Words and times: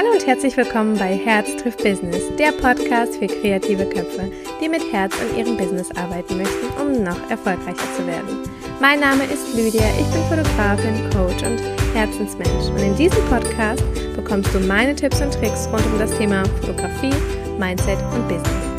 Hallo 0.00 0.12
und 0.12 0.26
herzlich 0.26 0.56
willkommen 0.56 0.96
bei 0.96 1.14
Herz 1.14 1.54
trifft 1.56 1.84
Business, 1.84 2.22
der 2.38 2.52
Podcast 2.52 3.16
für 3.16 3.26
kreative 3.26 3.84
Köpfe, 3.84 4.32
die 4.58 4.66
mit 4.66 4.80
Herz 4.90 5.12
an 5.20 5.36
ihrem 5.36 5.58
Business 5.58 5.90
arbeiten 5.94 6.38
möchten, 6.38 6.68
um 6.80 7.02
noch 7.02 7.28
erfolgreicher 7.28 7.86
zu 7.98 8.06
werden. 8.06 8.48
Mein 8.80 9.00
Name 9.00 9.24
ist 9.24 9.54
Lydia, 9.54 9.84
ich 10.00 10.06
bin 10.06 10.22
Fotografin, 10.30 11.10
Coach 11.10 11.42
und 11.42 11.60
Herzensmensch 11.94 12.70
und 12.70 12.78
in 12.78 12.96
diesem 12.96 13.22
Podcast 13.26 13.84
bekommst 14.16 14.54
du 14.54 14.60
meine 14.60 14.96
Tipps 14.96 15.20
und 15.20 15.34
Tricks 15.34 15.68
rund 15.70 15.84
um 15.84 15.98
das 15.98 16.16
Thema 16.16 16.46
Fotografie, 16.62 17.12
Mindset 17.58 17.98
und 18.14 18.26
Business. 18.26 18.69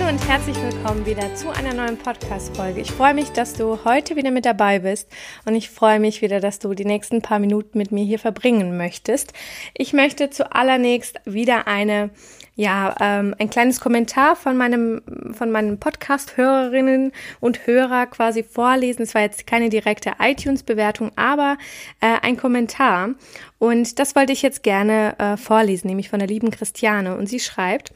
Hallo 0.00 0.12
und 0.12 0.28
herzlich 0.28 0.56
willkommen 0.62 1.04
wieder 1.04 1.34
zu 1.34 1.50
einer 1.50 1.74
neuen 1.74 1.98
Podcast-Folge. 1.98 2.80
Ich 2.80 2.90
freue 2.90 3.12
mich, 3.12 3.32
dass 3.32 3.52
du 3.52 3.84
heute 3.84 4.16
wieder 4.16 4.30
mit 4.30 4.46
dabei 4.46 4.78
bist 4.78 5.10
und 5.44 5.54
ich 5.54 5.68
freue 5.68 6.00
mich 6.00 6.22
wieder, 6.22 6.40
dass 6.40 6.58
du 6.58 6.72
die 6.72 6.86
nächsten 6.86 7.20
paar 7.20 7.38
Minuten 7.38 7.76
mit 7.76 7.92
mir 7.92 8.02
hier 8.02 8.18
verbringen 8.18 8.78
möchtest. 8.78 9.34
Ich 9.76 9.92
möchte 9.92 10.30
zuallererst 10.30 11.20
wieder 11.26 11.66
eine 11.66 12.10
ja, 12.54 12.94
ähm, 13.00 13.34
ein 13.38 13.50
kleines 13.50 13.80
Kommentar 13.80 14.36
von 14.36 14.56
meinem, 14.56 15.02
von 15.32 15.50
meinen 15.50 15.78
Podcast-Hörerinnen 15.78 17.12
und 17.40 17.66
Hörer 17.66 18.06
quasi 18.06 18.42
vorlesen. 18.42 19.02
Es 19.02 19.14
war 19.14 19.22
jetzt 19.22 19.46
keine 19.46 19.68
direkte 19.68 20.12
iTunes-Bewertung, 20.18 21.12
aber 21.16 21.58
äh, 22.00 22.16
ein 22.22 22.36
Kommentar. 22.36 23.10
Und 23.58 23.98
das 23.98 24.16
wollte 24.16 24.32
ich 24.32 24.42
jetzt 24.42 24.62
gerne 24.62 25.14
äh, 25.18 25.36
vorlesen, 25.36 25.88
nämlich 25.88 26.08
von 26.08 26.18
der 26.18 26.28
lieben 26.28 26.50
Christiane. 26.50 27.16
Und 27.16 27.28
sie 27.28 27.40
schreibt, 27.40 27.92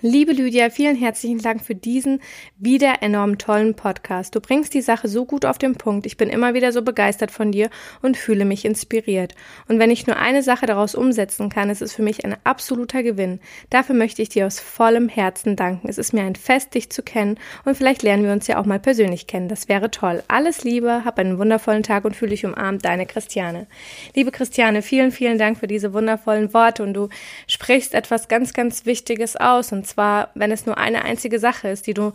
Liebe 0.00 0.32
Lydia, 0.32 0.68
vielen 0.68 0.96
herzlichen 0.96 1.38
Dank 1.38 1.64
für 1.64 1.76
diesen 1.76 2.20
wieder 2.58 3.02
enorm 3.02 3.38
tollen 3.38 3.74
Podcast. 3.74 4.34
Du 4.34 4.40
bringst 4.40 4.74
die 4.74 4.82
Sache 4.82 5.06
so 5.06 5.24
gut 5.24 5.46
auf 5.46 5.58
den 5.58 5.76
Punkt. 5.76 6.06
Ich 6.06 6.16
bin 6.16 6.28
immer 6.28 6.54
wieder 6.54 6.72
so 6.72 6.82
begeistert 6.82 7.30
von 7.30 7.52
dir 7.52 7.70
und 8.02 8.16
fühle 8.16 8.44
mich 8.44 8.64
inspiriert. 8.64 9.36
Und 9.68 9.78
wenn 9.78 9.92
ich 9.92 10.06
nur 10.06 10.16
eine 10.16 10.42
Sache 10.42 10.66
daraus 10.66 10.96
umsetzen 10.96 11.50
kann, 11.50 11.70
ist 11.70 11.82
es 11.82 11.94
für 11.94 12.02
mich 12.02 12.24
ein 12.24 12.36
absoluter 12.42 13.04
Gewinn. 13.04 13.38
Dafür 13.70 13.94
möchte 13.94 14.22
ich 14.22 14.28
dir 14.28 14.46
aus 14.46 14.58
vollem 14.58 15.08
Herzen 15.08 15.54
danken. 15.54 15.88
Es 15.88 15.98
ist 15.98 16.12
mir 16.12 16.24
ein 16.24 16.34
Fest, 16.34 16.74
dich 16.74 16.90
zu 16.90 17.04
kennen 17.04 17.38
und 17.64 17.76
vielleicht 17.76 18.02
lernen 18.02 18.24
wir 18.24 18.32
uns 18.32 18.48
ja 18.48 18.58
auch 18.58 18.66
mal 18.66 18.80
persönlich 18.80 19.28
kennen. 19.28 19.48
Das 19.48 19.68
wäre 19.68 19.92
toll. 19.92 20.22
Alles 20.26 20.64
Liebe, 20.64 21.04
hab 21.04 21.18
einen 21.20 21.38
wundervollen 21.38 21.84
Tag 21.84 22.04
und 22.04 22.16
fühle 22.16 22.30
dich 22.30 22.44
umarmt, 22.44 22.84
deine 22.84 23.06
Christiane. 23.06 23.68
Liebe 24.14 24.32
Christiane, 24.32 24.82
vielen, 24.82 25.12
vielen 25.12 25.38
Dank 25.38 25.58
für 25.58 25.68
diese 25.68 25.92
wundervollen 25.92 26.52
Worte 26.52 26.82
und 26.82 26.92
du 26.92 27.08
sprichst 27.46 27.94
etwas 27.94 28.26
ganz, 28.26 28.52
ganz 28.52 28.84
Wichtiges 28.84 29.36
aus 29.36 29.72
und 29.76 29.86
zwar, 29.86 30.30
wenn 30.34 30.50
es 30.50 30.64
nur 30.64 30.78
eine 30.78 31.04
einzige 31.04 31.38
Sache 31.38 31.68
ist, 31.68 31.86
die 31.86 31.94
du 31.94 32.12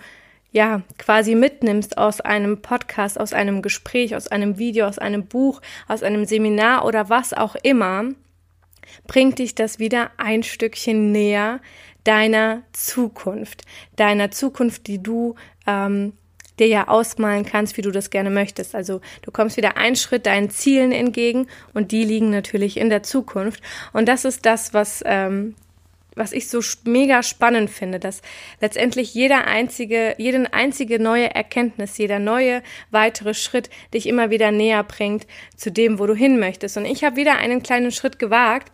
ja 0.52 0.82
quasi 0.98 1.36
mitnimmst 1.36 1.98
aus 1.98 2.20
einem 2.20 2.62
Podcast, 2.62 3.20
aus 3.20 3.34
einem 3.34 3.62
Gespräch, 3.62 4.16
aus 4.16 4.28
einem 4.28 4.58
Video, 4.58 4.88
aus 4.88 4.98
einem 4.98 5.28
Buch, 5.28 5.62
aus 5.88 6.02
einem 6.02 6.26
Seminar 6.26 6.86
oder 6.86 7.10
was 7.10 7.34
auch 7.34 7.56
immer, 7.56 8.06
bringt 9.08 9.38
dich 9.38 9.54
das 9.54 9.78
wieder 9.78 10.10
ein 10.18 10.42
Stückchen 10.42 11.12
näher 11.12 11.62
deiner 12.04 12.64
Zukunft, 12.74 13.62
deiner 13.96 14.32
Zukunft, 14.32 14.88
die 14.88 15.02
du 15.02 15.36
ähm, 15.68 16.14
dir 16.58 16.68
ja 16.68 16.88
ausmalen 16.88 17.46
kannst, 17.46 17.78
wie 17.78 17.84
du 17.84 17.92
das 17.92 18.10
gerne 18.10 18.32
möchtest. 18.32 18.74
Also 18.74 19.02
du 19.22 19.32
kommst 19.32 19.56
wieder 19.56 19.78
einen 19.78 19.96
Schritt 19.96 20.26
deinen 20.26 20.50
Zielen 20.50 20.92
entgegen 20.92 21.48
und 21.76 21.92
die 21.92 22.04
liegen 22.04 22.32
natürlich 22.32 22.78
in 22.78 22.90
der 22.90 23.04
Zukunft. 23.04 23.62
Und 23.94 24.08
das 24.08 24.26
ist 24.26 24.46
das, 24.48 24.74
was 24.74 25.04
ähm, 25.06 25.56
was 26.16 26.34
ich 26.34 26.50
so 26.50 26.60
mega 26.84 27.24
spannend 27.24 27.70
finde, 27.70 28.00
dass 28.00 28.22
letztendlich 28.60 29.14
jeder 29.14 29.48
einzige, 29.48 30.16
jede 30.18 30.54
einzige 30.54 31.02
neue 31.02 31.34
Erkenntnis, 31.34 31.98
jeder 31.98 32.20
neue 32.20 32.62
weitere 32.90 33.34
Schritt 33.34 33.70
dich 33.94 34.08
immer 34.08 34.30
wieder 34.30 34.52
näher 34.52 34.84
bringt 34.84 35.26
zu 35.56 35.72
dem, 35.72 36.00
wo 36.00 36.06
du 36.06 36.16
hin 36.16 36.40
möchtest. 36.40 36.78
Und 36.78 36.86
ich 36.86 37.04
habe 37.04 37.16
wieder 37.16 37.38
einen 37.38 37.64
kleinen 37.64 37.92
Schritt 37.92 38.20
gewagt. 38.20 38.72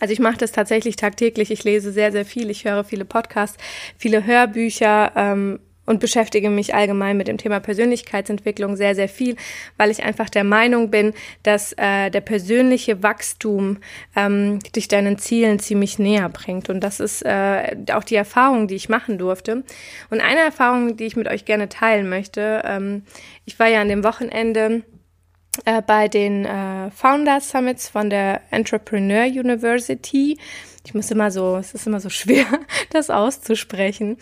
Also 0.00 0.12
ich 0.12 0.18
mache 0.18 0.38
das 0.38 0.52
tatsächlich 0.52 0.96
tagtäglich. 0.96 1.50
Ich 1.50 1.64
lese 1.64 1.92
sehr, 1.92 2.10
sehr 2.10 2.24
viel. 2.24 2.50
Ich 2.50 2.64
höre 2.64 2.84
viele 2.84 3.04
Podcasts, 3.04 3.58
viele 3.96 4.24
Hörbücher. 4.24 5.12
Ähm, 5.14 5.60
und 5.86 6.00
beschäftige 6.00 6.50
mich 6.50 6.74
allgemein 6.74 7.16
mit 7.16 7.28
dem 7.28 7.38
Thema 7.38 7.60
Persönlichkeitsentwicklung 7.60 8.76
sehr, 8.76 8.94
sehr 8.94 9.08
viel, 9.08 9.36
weil 9.76 9.90
ich 9.90 10.02
einfach 10.02 10.30
der 10.30 10.44
Meinung 10.44 10.90
bin, 10.90 11.12
dass 11.42 11.72
äh, 11.74 12.10
der 12.10 12.20
persönliche 12.20 13.02
Wachstum 13.02 13.78
ähm, 14.14 14.60
dich 14.76 14.88
deinen 14.88 15.18
Zielen 15.18 15.58
ziemlich 15.58 15.98
näher 15.98 16.28
bringt. 16.28 16.70
Und 16.70 16.80
das 16.80 17.00
ist 17.00 17.22
äh, 17.22 17.76
auch 17.92 18.04
die 18.04 18.16
Erfahrung, 18.16 18.68
die 18.68 18.76
ich 18.76 18.88
machen 18.88 19.18
durfte. 19.18 19.64
Und 20.10 20.20
eine 20.20 20.40
Erfahrung, 20.40 20.96
die 20.96 21.04
ich 21.04 21.16
mit 21.16 21.28
euch 21.28 21.44
gerne 21.44 21.68
teilen 21.68 22.08
möchte, 22.08 22.62
ähm, 22.64 23.02
ich 23.44 23.58
war 23.58 23.66
ja 23.66 23.80
an 23.80 23.88
dem 23.88 24.04
Wochenende 24.04 24.82
äh, 25.64 25.82
bei 25.82 26.08
den 26.08 26.44
äh, 26.44 26.90
Founder 26.90 27.40
Summits 27.40 27.88
von 27.88 28.08
der 28.08 28.40
Entrepreneur 28.50 29.24
University 29.24 30.38
ich 30.84 30.94
muss 30.94 31.10
immer 31.10 31.30
so, 31.30 31.56
es 31.56 31.74
ist 31.74 31.86
immer 31.86 32.00
so 32.00 32.10
schwer, 32.10 32.46
das 32.90 33.10
auszusprechen. 33.10 34.16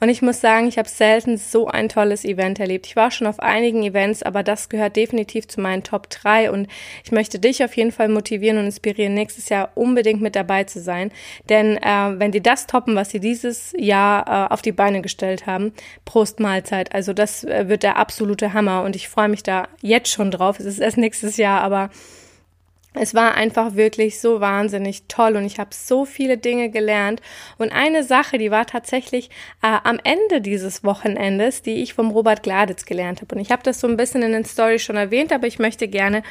Und 0.00 0.08
ich 0.08 0.22
muss 0.22 0.40
sagen, 0.40 0.68
ich 0.68 0.78
habe 0.78 0.88
selten 0.88 1.38
so 1.38 1.68
ein 1.68 1.88
tolles 1.88 2.24
Event 2.24 2.60
erlebt. 2.60 2.86
Ich 2.86 2.96
war 2.96 3.10
schon 3.10 3.26
auf 3.26 3.40
einigen 3.40 3.82
Events, 3.82 4.22
aber 4.22 4.42
das 4.42 4.68
gehört 4.68 4.96
definitiv 4.96 5.48
zu 5.48 5.60
meinen 5.60 5.82
Top 5.82 6.10
3 6.10 6.50
und 6.50 6.68
ich 7.04 7.12
möchte 7.12 7.38
dich 7.38 7.64
auf 7.64 7.76
jeden 7.76 7.92
Fall 7.92 8.08
motivieren 8.08 8.58
und 8.58 8.66
inspirieren, 8.66 9.14
nächstes 9.14 9.48
Jahr 9.48 9.70
unbedingt 9.74 10.20
mit 10.20 10.36
dabei 10.36 10.64
zu 10.64 10.80
sein. 10.80 11.10
Denn 11.48 11.76
äh, 11.78 12.18
wenn 12.18 12.32
die 12.32 12.42
das 12.42 12.66
toppen, 12.66 12.94
was 12.94 13.10
sie 13.10 13.20
dieses 13.20 13.72
Jahr 13.76 14.26
äh, 14.50 14.52
auf 14.52 14.62
die 14.62 14.72
Beine 14.72 15.00
gestellt 15.00 15.46
haben, 15.46 15.72
Prost 16.04 16.40
Mahlzeit. 16.40 16.94
Also 16.94 17.12
das 17.12 17.44
äh, 17.44 17.68
wird 17.68 17.82
der 17.82 17.96
absolute 17.96 18.52
Hammer 18.52 18.82
und 18.82 18.96
ich 18.96 19.08
freue 19.08 19.28
mich 19.28 19.42
da 19.42 19.68
jetzt 19.80 20.10
schon 20.10 20.30
drauf. 20.30 20.60
Es 20.60 20.66
ist 20.66 20.78
erst 20.78 20.98
nächstes 20.98 21.36
Jahr, 21.36 21.62
aber 21.62 21.90
es 22.96 23.14
war 23.14 23.34
einfach 23.34 23.74
wirklich 23.74 24.20
so 24.20 24.40
wahnsinnig 24.40 25.04
toll 25.08 25.36
und 25.36 25.44
ich 25.44 25.58
habe 25.58 25.70
so 25.72 26.04
viele 26.04 26.38
Dinge 26.38 26.70
gelernt. 26.70 27.20
Und 27.58 27.72
eine 27.72 28.02
Sache, 28.02 28.38
die 28.38 28.50
war 28.50 28.66
tatsächlich 28.66 29.30
äh, 29.62 29.78
am 29.84 29.98
Ende 30.02 30.40
dieses 30.40 30.84
Wochenendes, 30.84 31.62
die 31.62 31.82
ich 31.82 31.94
vom 31.94 32.10
Robert 32.10 32.42
Gladitz 32.42 32.84
gelernt 32.84 33.20
habe. 33.20 33.34
Und 33.34 33.40
ich 33.40 33.50
habe 33.50 33.62
das 33.62 33.80
so 33.80 33.86
ein 33.86 33.96
bisschen 33.96 34.22
in 34.22 34.32
den 34.32 34.44
Stories 34.44 34.82
schon 34.82 34.96
erwähnt, 34.96 35.32
aber 35.32 35.46
ich 35.46 35.58
möchte 35.58 35.88
gerne 35.88 36.22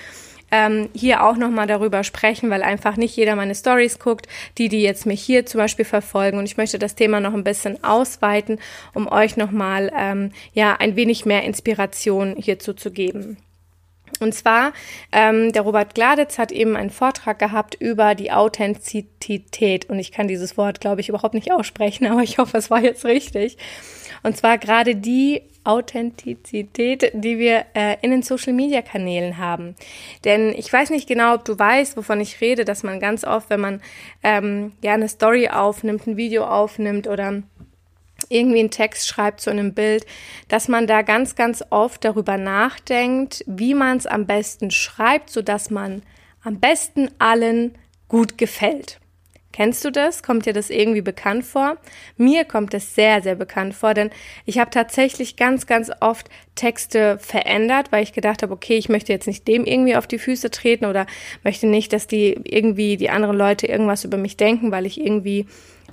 ähm, 0.52 0.90
hier 0.94 1.24
auch 1.24 1.38
nochmal 1.38 1.68
darüber 1.68 2.04
sprechen, 2.04 2.50
weil 2.50 2.64
einfach 2.64 2.98
nicht 2.98 3.16
jeder 3.16 3.36
meine 3.36 3.56
Stories 3.56 4.00
guckt, 4.00 4.28
die, 4.58 4.70
die 4.70 4.82
jetzt 4.82 5.06
mich 5.06 5.22
hier 5.22 5.46
zum 5.46 5.60
Beispiel 5.60 5.86
verfolgen. 5.86 6.38
Und 6.38 6.46
ich 6.46 6.58
möchte 6.58 6.80
das 6.80 6.96
Thema 6.96 7.20
noch 7.20 7.34
ein 7.34 7.44
bisschen 7.44 7.84
ausweiten, 7.84 8.60
um 8.94 9.08
euch 9.08 9.38
nochmal 9.38 9.92
ähm, 9.98 10.32
ja 10.54 10.76
ein 10.76 10.96
wenig 10.96 11.26
mehr 11.26 11.44
Inspiration 11.44 12.36
hierzu 12.38 12.74
zu 12.74 12.92
geben. 12.92 13.38
Und 14.20 14.34
zwar, 14.34 14.74
ähm, 15.12 15.52
der 15.52 15.64
Robert 15.64 15.94
Gladitz 15.94 16.38
hat 16.38 16.52
eben 16.52 16.76
einen 16.76 16.90
Vortrag 16.90 17.40
gehabt 17.40 17.76
über 17.76 18.16
die 18.16 18.32
Authentizität. 18.32 19.90
Und 19.90 20.00
ich 20.00 20.12
kann 20.12 20.28
dieses 20.28 20.58
Wort, 20.58 20.80
glaube 20.80 21.02
ich, 21.02 21.10
überhaupt 21.10 21.34
nicht 21.34 21.52
aussprechen, 21.52 22.06
aber 22.12 22.24
ich 22.24 22.38
hoffe, 22.38 22.58
es 22.58 22.70
war 22.70 22.82
jetzt 22.82 23.06
richtig. 23.06 23.58
Und 24.24 24.38
zwar 24.38 24.58
gerade 24.58 24.96
die 24.96 25.42
Authentizität, 25.66 27.12
die 27.14 27.40
wir 27.40 27.66
äh, 27.74 27.98
in 28.02 28.12
den 28.12 28.22
Social-Media-Kanälen 28.22 29.38
haben. 29.38 29.76
Denn 30.24 30.54
ich 30.56 30.72
weiß 30.72 30.92
nicht 30.92 31.08
genau, 31.08 31.34
ob 31.34 31.46
du 31.46 31.58
weißt, 31.58 31.98
wovon 31.98 32.22
ich 32.22 32.40
rede, 32.40 32.66
dass 32.66 32.84
man 32.84 33.00
ganz 33.00 33.24
oft, 33.24 33.50
wenn 33.50 33.60
man 33.60 33.82
ähm, 34.24 34.74
ja 34.84 34.94
eine 34.94 35.10
Story 35.10 35.50
aufnimmt, 35.50 36.08
ein 36.08 36.18
Video 36.18 36.46
aufnimmt 36.46 37.08
oder 37.08 37.42
irgendwie 38.30 38.60
einen 38.60 38.72
Text 38.72 39.08
schreibt 39.08 39.42
zu 39.42 39.50
einem 39.50 39.74
Bild, 39.74 40.06
dass 40.48 40.68
man 40.68 40.88
da 40.88 41.02
ganz, 41.02 41.36
ganz 41.36 41.64
oft 41.70 42.04
darüber 42.04 42.38
nachdenkt, 42.38 43.44
wie 43.48 43.74
man 43.74 43.98
es 43.98 44.06
am 44.06 44.26
besten 44.26 44.72
schreibt, 44.72 45.30
so 45.30 45.42
dass 45.42 45.70
man 45.70 46.04
am 46.44 46.60
besten 46.60 47.10
allen 47.20 47.78
gut 48.08 48.38
gefällt. 48.38 49.00
Kennst 49.56 49.86
du 49.86 49.90
das? 49.90 50.22
Kommt 50.22 50.46
dir 50.46 50.52
das 50.52 50.70
irgendwie 50.70 51.02
bekannt 51.02 51.46
vor? 51.46 51.78
Mir 52.18 52.44
kommt 52.44 52.74
es 52.74 52.94
sehr, 52.94 53.22
sehr 53.22 53.36
bekannt 53.36 53.74
vor, 53.74 53.94
denn 53.94 54.10
ich 54.44 54.60
habe 54.60 54.70
tatsächlich 54.70 55.38
ganz, 55.38 55.66
ganz 55.66 55.92
oft 56.02 56.30
Texte 56.56 57.18
verändert, 57.20 57.90
weil 57.94 58.04
ich 58.04 58.12
gedacht 58.12 58.44
habe, 58.44 58.52
okay, 58.52 58.76
ich 58.76 58.90
möchte 58.90 59.14
jetzt 59.14 59.28
nicht 59.28 59.48
dem 59.48 59.64
irgendwie 59.64 59.96
auf 59.96 60.08
die 60.08 60.20
Füße 60.20 60.52
treten 60.52 60.84
oder 60.84 61.06
möchte 61.46 61.68
nicht, 61.68 61.94
dass 61.94 62.06
die 62.06 62.38
irgendwie 62.44 62.98
die 62.98 63.10
anderen 63.10 63.38
Leute 63.38 63.66
irgendwas 63.66 64.04
über 64.04 64.18
mich 64.18 64.36
denken, 64.36 64.72
weil 64.72 64.86
ich 64.86 65.00
irgendwie 65.00 65.46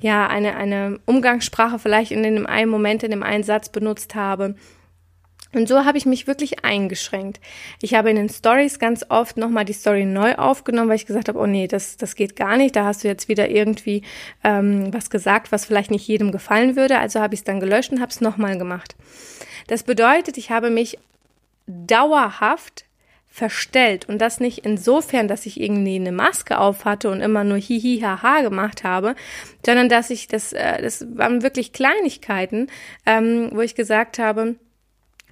ja 0.03 0.27
eine, 0.27 0.57
eine 0.57 1.01
Umgangssprache 1.07 1.79
vielleicht 1.79 2.13
in 2.13 2.23
dem 2.23 2.47
einen 2.47 2.71
Moment, 2.71 3.03
in 3.03 3.11
dem 3.11 3.23
einen 3.23 3.45
Satz 3.45 3.69
benutzt 3.69 4.15
habe. 4.15 4.57
Und 5.55 5.69
so 5.69 5.85
habe 5.85 5.99
ich 5.99 6.07
mich 6.07 6.27
wirklich 6.27 6.65
eingeschränkt. 6.65 7.39
Ich 7.83 7.93
habe 7.95 8.09
in 8.09 8.17
den 8.17 8.31
Stories 8.31 8.79
ganz 8.79 9.05
oft 9.11 9.37
nochmal 9.37 9.67
die 9.67 9.75
Story 9.75 10.07
neu 10.07 10.35
aufgenommen, 10.37 10.89
weil 10.89 10.97
ich 10.97 11.07
gesagt 11.07 11.29
habe, 11.29 11.39
oh 11.39 11.47
nee, 11.47 11.67
das, 11.67 11.99
das 11.99 12.17
geht 12.17 12.37
gar 12.37 12.57
nicht. 12.57 12.75
Da 12.75 12.87
hast 12.87 13.05
du 13.05 13.09
jetzt 13.09 13.29
wieder 13.29 13.51
irgendwie 13.51 14.03
ähm, 14.45 14.93
was 14.95 15.11
gesagt, 15.11 15.53
was 15.53 15.67
vielleicht 15.67 15.91
nicht 15.91 16.09
jedem 16.09 16.33
gefallen 16.33 16.75
würde. 16.75 16.99
Also 16.99 17.21
habe 17.21 17.35
ich 17.35 17.41
es 17.41 17.45
dann 17.45 17.61
gelöscht 17.61 17.93
und 17.93 18.01
habe 18.01 18.11
es 18.11 18.23
nochmal 18.23 18.57
gemacht. 18.57 18.97
Das 19.67 19.83
bedeutet, 19.83 20.39
ich 20.39 20.51
habe 20.51 20.71
mich 20.71 20.99
dauerhaft 21.67 22.87
verstellt. 23.33 24.09
Und 24.09 24.19
das 24.19 24.41
nicht 24.41 24.59
insofern, 24.59 25.27
dass 25.27 25.47
ich 25.47 25.59
irgendwie 25.59 25.97
eine 25.97 26.13
Maske 26.13 26.59
auf 26.59 26.85
hatte 26.85 27.11
und 27.11 27.23
immer 27.23 27.45
nur 27.45 27.57
hihi 27.57 28.01
haha 28.01 28.43
gemacht 28.43 28.85
habe, 28.85 29.17
sondern 29.65 29.89
dass 29.89 30.11
ich 30.11 30.29
das, 30.29 30.53
äh, 30.53 30.83
das 30.83 31.07
waren 31.17 31.43
wirklich 31.43 31.73
Kleinigkeiten, 31.73 32.69
ähm, 33.07 33.49
wo 33.53 33.63
ich 33.63 33.75
gesagt 33.75 34.19
habe, 34.19 34.57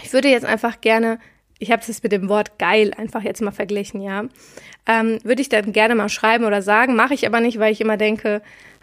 ich 0.03 0.13
würde 0.15 0.29
jetzt 0.29 0.47
einfach 0.47 0.81
gerne 0.81 1.19
ich 1.63 1.71
habe 1.71 1.83
es 1.87 2.03
mit 2.03 2.11
dem 2.11 2.31
Wort 2.31 2.59
geil 2.59 2.93
einfach 2.97 3.23
jetzt 3.23 3.43
mal 3.43 3.51
verglichen, 3.51 4.01
ja, 4.01 4.25
ähm, 4.87 5.19
würde 5.23 5.43
ich 5.43 5.51
dann 5.51 5.73
gerne 5.73 5.95
mal 5.95 6.09
schreiben 6.09 6.47
oder 6.47 6.63
sagen, 6.63 6.97
mache 6.97 7.13
ich 7.13 7.27
aber 7.27 7.41
nicht, 7.41 7.59
weil 7.59 7.71
ich 7.71 7.83
immer 7.83 7.99
denke, 7.99 8.41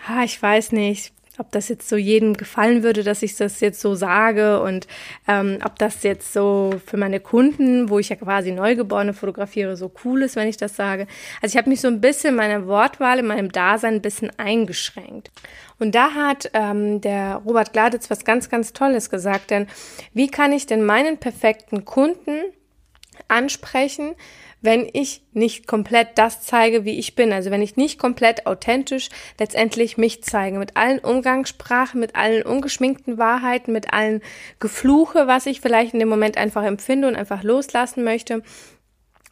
ha, 0.07 0.23
ich 0.23 0.39
weiß 0.39 0.73
nicht, 0.73 1.11
ob 1.37 1.51
das 1.51 1.69
jetzt 1.69 1.87
so 1.87 1.95
jedem 1.95 2.35
gefallen 2.35 2.83
würde, 2.83 3.03
dass 3.03 3.23
ich 3.23 3.35
das 3.35 3.59
jetzt 3.59 3.79
so 3.79 3.95
sage 3.95 4.61
und 4.61 4.87
ähm, 5.27 5.59
ob 5.63 5.77
das 5.79 6.03
jetzt 6.03 6.33
so 6.33 6.71
für 6.85 6.97
meine 6.97 7.19
Kunden, 7.19 7.89
wo 7.89 7.99
ich 7.99 8.09
ja 8.09 8.15
quasi 8.15 8.51
Neugeborene 8.51 9.13
fotografiere, 9.13 9.77
so 9.77 9.91
cool 10.03 10.23
ist, 10.23 10.35
wenn 10.35 10.47
ich 10.47 10.57
das 10.57 10.75
sage. 10.75 11.07
Also 11.41 11.53
ich 11.53 11.57
habe 11.57 11.69
mich 11.69 11.81
so 11.81 11.87
ein 11.87 12.01
bisschen 12.01 12.35
meine 12.35 12.67
Wortwahl 12.67 13.19
in 13.19 13.27
meinem 13.27 13.51
Dasein 13.51 13.95
ein 13.95 14.01
bisschen 14.01 14.31
eingeschränkt. 14.37 15.31
Und 15.79 15.93
da 15.93 16.11
hat 16.13 16.49
ähm, 16.53 17.01
der 17.01 17.41
Robert 17.45 17.73
Gladitz 17.73 18.09
was 18.09 18.25
ganz, 18.25 18.49
ganz 18.49 18.73
Tolles 18.73 19.09
gesagt, 19.09 19.51
denn 19.51 19.67
wie 20.13 20.27
kann 20.27 20.51
ich 20.51 20.65
denn 20.65 20.85
meinen 20.85 21.17
perfekten 21.17 21.85
Kunden 21.85 22.41
ansprechen, 23.27 24.15
wenn 24.61 24.89
ich 24.91 25.21
nicht 25.33 25.67
komplett 25.67 26.09
das 26.15 26.41
zeige, 26.41 26.83
wie 26.83 26.97
ich 26.97 27.15
bin. 27.15 27.31
Also 27.31 27.51
wenn 27.51 27.61
ich 27.61 27.77
nicht 27.77 27.99
komplett 27.99 28.47
authentisch 28.47 29.09
letztendlich 29.39 29.97
mich 29.97 30.23
zeige. 30.23 30.57
Mit 30.57 30.75
allen 30.75 30.99
Umgangssprachen, 30.99 31.99
mit 31.99 32.15
allen 32.15 32.43
ungeschminkten 32.43 33.17
Wahrheiten, 33.17 33.71
mit 33.71 33.93
allen 33.93 34.21
Gefluche, 34.59 35.27
was 35.27 35.45
ich 35.45 35.61
vielleicht 35.61 35.93
in 35.93 35.99
dem 35.99 36.09
Moment 36.09 36.37
einfach 36.37 36.63
empfinde 36.63 37.07
und 37.07 37.15
einfach 37.15 37.43
loslassen 37.43 38.03
möchte. 38.03 38.41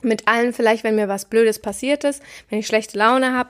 Mit 0.01 0.27
allen 0.27 0.53
vielleicht, 0.53 0.83
wenn 0.83 0.95
mir 0.95 1.07
was 1.07 1.25
Blödes 1.25 1.59
passiert 1.59 2.03
ist, 2.03 2.21
wenn 2.49 2.59
ich 2.59 2.67
schlechte 2.67 2.97
Laune 2.97 3.35
habe, 3.35 3.49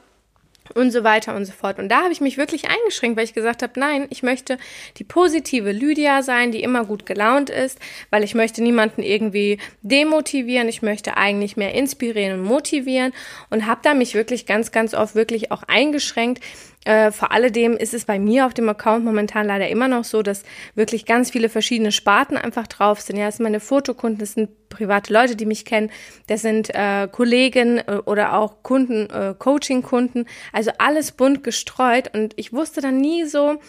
und 0.73 0.91
so 0.91 1.03
weiter 1.03 1.35
und 1.35 1.45
so 1.45 1.51
fort. 1.51 1.79
Und 1.79 1.89
da 1.89 2.03
habe 2.03 2.11
ich 2.11 2.21
mich 2.21 2.37
wirklich 2.37 2.65
eingeschränkt, 2.69 3.17
weil 3.17 3.25
ich 3.25 3.33
gesagt 3.33 3.61
habe, 3.61 3.79
nein, 3.79 4.07
ich 4.09 4.23
möchte 4.23 4.57
die 4.97 5.03
positive 5.03 5.71
Lydia 5.71 6.23
sein, 6.23 6.51
die 6.51 6.63
immer 6.63 6.85
gut 6.85 7.05
gelaunt 7.05 7.49
ist, 7.49 7.79
weil 8.09 8.23
ich 8.23 8.35
möchte 8.35 8.63
niemanden 8.63 9.03
irgendwie 9.03 9.59
demotivieren, 9.81 10.67
ich 10.67 10.81
möchte 10.81 11.17
eigentlich 11.17 11.57
mehr 11.57 11.73
inspirieren 11.73 12.39
und 12.39 12.45
motivieren 12.45 13.13
und 13.49 13.65
habe 13.67 13.81
da 13.83 13.93
mich 13.93 14.15
wirklich 14.15 14.45
ganz, 14.45 14.71
ganz 14.71 14.93
oft 14.93 15.15
wirklich 15.15 15.51
auch 15.51 15.63
eingeschränkt, 15.63 16.43
äh, 16.85 17.11
vor 17.11 17.31
alledem 17.31 17.75
ist 17.75 17.93
es 17.93 18.05
bei 18.05 18.19
mir 18.19 18.45
auf 18.45 18.53
dem 18.53 18.69
Account 18.69 19.03
momentan 19.03 19.47
leider 19.47 19.67
immer 19.67 19.87
noch 19.87 20.03
so, 20.03 20.21
dass 20.21 20.43
wirklich 20.75 21.05
ganz 21.05 21.31
viele 21.31 21.49
verschiedene 21.49 21.91
Sparten 21.91 22.37
einfach 22.37 22.67
drauf 22.67 23.01
sind. 23.01 23.17
Ja, 23.17 23.25
das 23.25 23.37
sind 23.37 23.43
meine 23.43 23.59
Fotokunden, 23.59 24.19
das 24.19 24.33
sind 24.33 24.69
private 24.69 25.11
Leute, 25.11 25.35
die 25.35 25.45
mich 25.45 25.65
kennen, 25.65 25.91
das 26.27 26.41
sind 26.41 26.73
äh, 26.73 27.07
Kollegen 27.11 27.79
äh, 27.79 28.01
oder 28.05 28.33
auch 28.33 28.63
Kunden, 28.63 29.09
äh, 29.09 29.33
Coaching-Kunden. 29.37 30.25
Also 30.53 30.71
alles 30.77 31.11
bunt 31.11 31.43
gestreut 31.43 32.11
und 32.13 32.33
ich 32.37 32.53
wusste 32.53 32.81
dann 32.81 32.97
nie 32.97 33.25
so, 33.25 33.59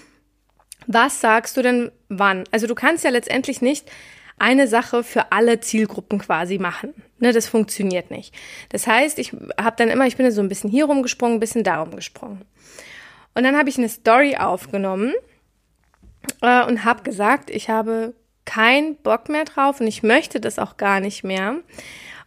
was 0.86 1.20
sagst 1.20 1.56
du 1.56 1.62
denn 1.62 1.90
wann? 2.08 2.44
Also 2.50 2.66
du 2.66 2.74
kannst 2.74 3.02
ja 3.02 3.10
letztendlich 3.10 3.62
nicht 3.62 3.90
eine 4.38 4.68
Sache 4.68 5.02
für 5.02 5.32
alle 5.32 5.60
Zielgruppen 5.60 6.18
quasi 6.18 6.58
machen. 6.58 6.92
Ne, 7.18 7.32
das 7.32 7.48
funktioniert 7.48 8.10
nicht. 8.10 8.34
Das 8.68 8.86
heißt, 8.86 9.18
ich 9.18 9.32
habe 9.58 9.76
dann 9.76 9.88
immer, 9.88 10.06
ich 10.06 10.18
bin 10.18 10.30
so 10.30 10.42
ein 10.42 10.48
bisschen 10.50 10.68
hier 10.68 10.84
rumgesprungen, 10.84 11.38
ein 11.38 11.40
bisschen 11.40 11.64
da 11.64 11.80
rumgesprungen. 11.80 12.42
Und 13.37 13.43
dann 13.43 13.55
habe 13.55 13.69
ich 13.69 13.77
eine 13.77 13.91
Story 13.91 14.38
aufgenommen 14.38 15.12
äh, 16.41 16.65
und 16.65 16.87
habe 16.87 17.03
gesagt, 17.03 17.50
ich 17.50 17.69
habe 17.69 18.15
keinen 18.47 18.97
Bock 18.97 19.29
mehr 19.29 19.44
drauf 19.44 19.79
und 19.79 19.87
ich 19.87 20.03
möchte 20.03 20.41
das 20.41 20.59
auch 20.59 20.79
gar 20.79 21.00
nicht 21.00 21.23
mehr. 21.23 21.56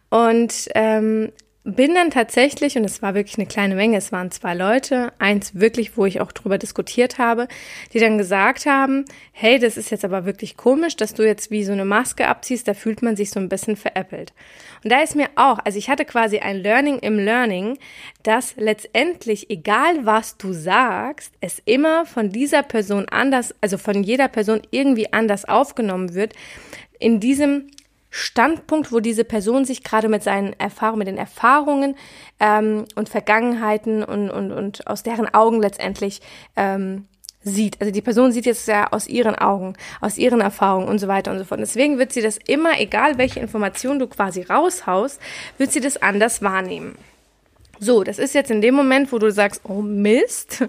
Und 0.08 0.68
ähm, 0.76 1.32
bin 1.62 1.94
dann 1.94 2.10
tatsächlich, 2.10 2.76
und 2.78 2.84
es 2.84 3.02
war 3.02 3.14
wirklich 3.14 3.36
eine 3.36 3.46
kleine 3.46 3.74
Menge, 3.74 3.98
es 3.98 4.12
waren 4.12 4.30
zwei 4.30 4.54
Leute, 4.54 5.12
eins 5.18 5.54
wirklich, 5.54 5.96
wo 5.98 6.06
ich 6.06 6.22
auch 6.22 6.32
drüber 6.32 6.56
diskutiert 6.56 7.18
habe, 7.18 7.48
die 7.92 7.98
dann 7.98 8.16
gesagt 8.16 8.64
haben, 8.64 9.04
hey, 9.32 9.58
das 9.58 9.76
ist 9.76 9.90
jetzt 9.90 10.04
aber 10.04 10.24
wirklich 10.24 10.56
komisch, 10.56 10.96
dass 10.96 11.12
du 11.12 11.22
jetzt 11.22 11.50
wie 11.50 11.62
so 11.64 11.72
eine 11.72 11.84
Maske 11.84 12.28
abziehst, 12.28 12.66
da 12.66 12.72
fühlt 12.72 13.02
man 13.02 13.14
sich 13.14 13.30
so 13.30 13.38
ein 13.38 13.50
bisschen 13.50 13.76
veräppelt. 13.76 14.32
Und 14.82 14.90
da 14.90 15.02
ist 15.02 15.16
mir 15.16 15.28
auch, 15.36 15.58
also 15.62 15.78
ich 15.78 15.90
hatte 15.90 16.06
quasi 16.06 16.38
ein 16.38 16.56
Learning 16.56 16.98
im 17.00 17.18
Learning, 17.18 17.78
dass 18.22 18.54
letztendlich, 18.56 19.50
egal 19.50 20.06
was 20.06 20.38
du 20.38 20.54
sagst, 20.54 21.34
es 21.42 21.60
immer 21.66 22.06
von 22.06 22.30
dieser 22.30 22.62
Person 22.62 23.06
anders, 23.10 23.54
also 23.60 23.76
von 23.76 24.02
jeder 24.02 24.28
Person 24.28 24.62
irgendwie 24.70 25.12
anders 25.12 25.44
aufgenommen 25.44 26.14
wird, 26.14 26.32
in 26.98 27.20
diesem 27.20 27.66
Standpunkt, 28.10 28.92
wo 28.92 29.00
diese 29.00 29.24
Person 29.24 29.64
sich 29.64 29.82
gerade 29.84 30.08
mit 30.08 30.22
seinen 30.22 30.52
Erfahrungen, 30.58 30.98
mit 30.98 31.08
den 31.08 31.18
Erfahrungen 31.18 31.96
ähm, 32.40 32.84
und 32.96 33.08
Vergangenheiten 33.08 34.02
und, 34.02 34.30
und, 34.30 34.52
und 34.52 34.86
aus 34.86 35.02
deren 35.02 35.32
Augen 35.32 35.60
letztendlich 35.60 36.20
ähm, 36.56 37.06
sieht. 37.42 37.80
Also 37.80 37.92
die 37.92 38.02
Person 38.02 38.32
sieht 38.32 38.46
jetzt 38.46 38.68
ja 38.68 38.88
aus 38.92 39.06
ihren 39.06 39.34
Augen, 39.34 39.74
aus 40.00 40.18
ihren 40.18 40.40
Erfahrungen 40.40 40.88
und 40.88 40.98
so 40.98 41.08
weiter 41.08 41.30
und 41.30 41.38
so 41.38 41.44
fort. 41.44 41.60
Deswegen 41.60 41.98
wird 41.98 42.12
sie 42.12 42.22
das 42.22 42.38
immer, 42.46 42.78
egal 42.80 43.16
welche 43.16 43.40
Information 43.40 43.98
du 43.98 44.06
quasi 44.08 44.42
raushaust, 44.42 45.20
wird 45.56 45.72
sie 45.72 45.80
das 45.80 46.02
anders 46.02 46.42
wahrnehmen. 46.42 46.96
So, 47.82 48.04
das 48.04 48.18
ist 48.18 48.34
jetzt 48.34 48.50
in 48.50 48.60
dem 48.60 48.74
Moment, 48.74 49.10
wo 49.10 49.18
du 49.18 49.32
sagst, 49.32 49.62
oh 49.64 49.80
Mist, 49.80 50.66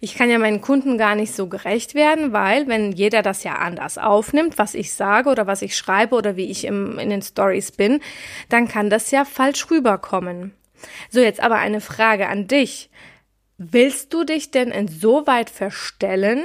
ich 0.00 0.14
kann 0.14 0.30
ja 0.30 0.38
meinen 0.38 0.62
Kunden 0.62 0.96
gar 0.96 1.14
nicht 1.14 1.34
so 1.34 1.46
gerecht 1.46 1.94
werden, 1.94 2.32
weil 2.32 2.66
wenn 2.68 2.90
jeder 2.92 3.20
das 3.20 3.44
ja 3.44 3.56
anders 3.56 3.98
aufnimmt, 3.98 4.56
was 4.56 4.72
ich 4.72 4.94
sage 4.94 5.28
oder 5.28 5.46
was 5.46 5.60
ich 5.60 5.76
schreibe 5.76 6.14
oder 6.14 6.36
wie 6.36 6.50
ich 6.50 6.64
im, 6.64 6.98
in 6.98 7.10
den 7.10 7.20
Stories 7.20 7.70
bin, 7.70 8.00
dann 8.48 8.66
kann 8.66 8.88
das 8.88 9.10
ja 9.10 9.26
falsch 9.26 9.70
rüberkommen. 9.70 10.54
So, 11.10 11.20
jetzt 11.20 11.40
aber 11.40 11.56
eine 11.56 11.82
Frage 11.82 12.28
an 12.28 12.46
dich. 12.48 12.88
Willst 13.58 14.14
du 14.14 14.24
dich 14.24 14.50
denn 14.50 14.70
insoweit 14.70 15.50
verstellen, 15.50 16.44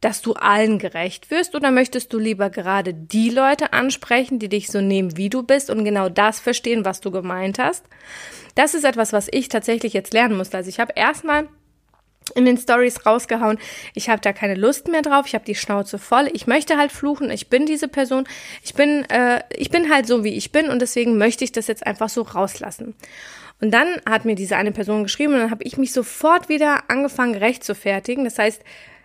dass 0.00 0.22
du 0.22 0.34
allen 0.34 0.78
gerecht 0.78 1.30
wirst 1.30 1.54
oder 1.54 1.70
möchtest 1.70 2.12
du 2.12 2.18
lieber 2.18 2.50
gerade 2.50 2.94
die 2.94 3.30
Leute 3.30 3.72
ansprechen, 3.72 4.38
die 4.38 4.48
dich 4.48 4.68
so 4.68 4.80
nehmen, 4.80 5.16
wie 5.16 5.28
du 5.28 5.42
bist 5.42 5.70
und 5.70 5.84
genau 5.84 6.08
das 6.08 6.38
verstehen, 6.38 6.84
was 6.84 7.00
du 7.00 7.10
gemeint 7.10 7.58
hast? 7.58 7.84
Das 8.54 8.74
ist 8.74 8.84
etwas, 8.84 9.12
was 9.12 9.28
ich 9.30 9.48
tatsächlich 9.48 9.92
jetzt 9.92 10.12
lernen 10.12 10.36
musste. 10.36 10.56
Also 10.56 10.68
ich 10.68 10.80
habe 10.80 10.92
erstmal 10.94 11.48
in 12.34 12.44
den 12.44 12.58
Stories 12.58 13.06
rausgehauen. 13.06 13.58
Ich 13.94 14.08
habe 14.08 14.20
da 14.20 14.32
keine 14.32 14.54
Lust 14.54 14.88
mehr 14.88 15.02
drauf. 15.02 15.26
Ich 15.26 15.34
habe 15.34 15.44
die 15.44 15.54
Schnauze 15.54 15.98
voll. 15.98 16.28
Ich 16.32 16.46
möchte 16.46 16.76
halt 16.76 16.92
fluchen. 16.92 17.30
Ich 17.30 17.48
bin 17.48 17.66
diese 17.66 17.88
Person. 17.88 18.24
Ich 18.62 18.74
bin, 18.74 19.08
äh, 19.10 19.42
ich 19.56 19.70
bin 19.70 19.92
halt 19.92 20.06
so, 20.06 20.24
wie 20.24 20.34
ich 20.34 20.52
bin 20.52 20.68
und 20.68 20.80
deswegen 20.80 21.18
möchte 21.18 21.44
ich 21.44 21.52
das 21.52 21.66
jetzt 21.66 21.86
einfach 21.86 22.08
so 22.08 22.22
rauslassen. 22.22 22.94
Und 23.60 23.72
dann 23.72 23.88
hat 24.08 24.24
mir 24.24 24.36
diese 24.36 24.56
eine 24.56 24.72
Person 24.72 25.02
geschrieben 25.02 25.34
und 25.34 25.40
dann 25.40 25.50
habe 25.50 25.64
ich 25.64 25.78
mich 25.78 25.92
sofort 25.92 26.48
wieder 26.48 26.84
angefangen, 26.88 27.34
recht 27.34 27.64
zu 27.64 27.74
fertigen. 27.74 28.24
Das 28.24 28.38
heißt, 28.38 28.62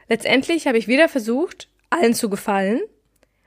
Letztendlich 0.09 0.67
habe 0.67 0.77
ich 0.77 0.87
wieder 0.87 1.09
versucht, 1.09 1.69
allen 1.89 2.13
zu 2.13 2.29
gefallen, 2.29 2.81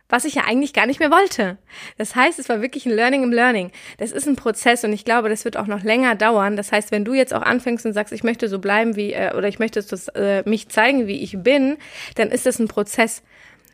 was 0.08 0.24
ich 0.24 0.36
ja 0.36 0.44
eigentlich 0.44 0.72
gar 0.72 0.86
nicht 0.86 1.00
mehr 1.00 1.10
wollte. 1.10 1.58
Das 1.98 2.14
heißt, 2.14 2.38
es 2.38 2.48
war 2.48 2.62
wirklich 2.62 2.86
ein 2.86 2.92
Learning 2.92 3.24
im 3.24 3.32
Learning. 3.32 3.72
Das 3.98 4.12
ist 4.12 4.28
ein 4.28 4.36
Prozess 4.36 4.84
und 4.84 4.92
ich 4.92 5.04
glaube, 5.04 5.28
das 5.28 5.44
wird 5.44 5.56
auch 5.56 5.66
noch 5.66 5.82
länger 5.82 6.14
dauern. 6.14 6.56
Das 6.56 6.70
heißt, 6.70 6.92
wenn 6.92 7.04
du 7.04 7.14
jetzt 7.14 7.34
auch 7.34 7.42
anfängst 7.42 7.84
und 7.86 7.92
sagst, 7.92 8.12
ich 8.12 8.22
möchte 8.22 8.48
so 8.48 8.58
bleiben 8.58 8.94
wie 8.94 9.12
äh, 9.12 9.34
oder 9.36 9.48
ich 9.48 9.58
möchte 9.58 9.82
das, 9.82 10.08
äh, 10.08 10.42
mich 10.48 10.68
zeigen, 10.68 11.06
wie 11.06 11.22
ich 11.22 11.36
bin, 11.42 11.76
dann 12.14 12.30
ist 12.30 12.46
das 12.46 12.58
ein 12.58 12.68
Prozess. 12.68 13.22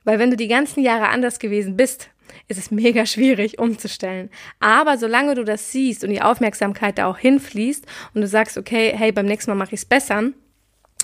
Weil 0.05 0.19
wenn 0.19 0.31
du 0.31 0.37
die 0.37 0.49
ganzen 0.49 0.83
Jahre 0.83 1.09
anders 1.09 1.39
gewesen 1.39 1.77
bist, 1.77 2.09
ist 2.49 2.59
es 2.59 2.71
mega 2.71 3.05
schwierig 3.05 3.59
umzustellen. 3.59 4.31
Aber 4.59 4.97
solange 4.97 5.35
du 5.35 5.45
das 5.45 5.71
siehst 5.71 6.03
und 6.03 6.11
die 6.11 6.23
Aufmerksamkeit 6.23 6.97
da 6.97 7.07
auch 7.07 7.19
hinfließt 7.19 7.85
und 8.15 8.23
du 8.23 8.27
sagst, 8.27 8.57
okay, 8.57 8.93
hey, 8.97 9.13
beim 9.13 9.27
nächsten 9.27 9.51
Mal 9.51 9.57
mache 9.57 9.75
ich 9.75 9.81
es 9.81 9.85
besser, 9.85 10.33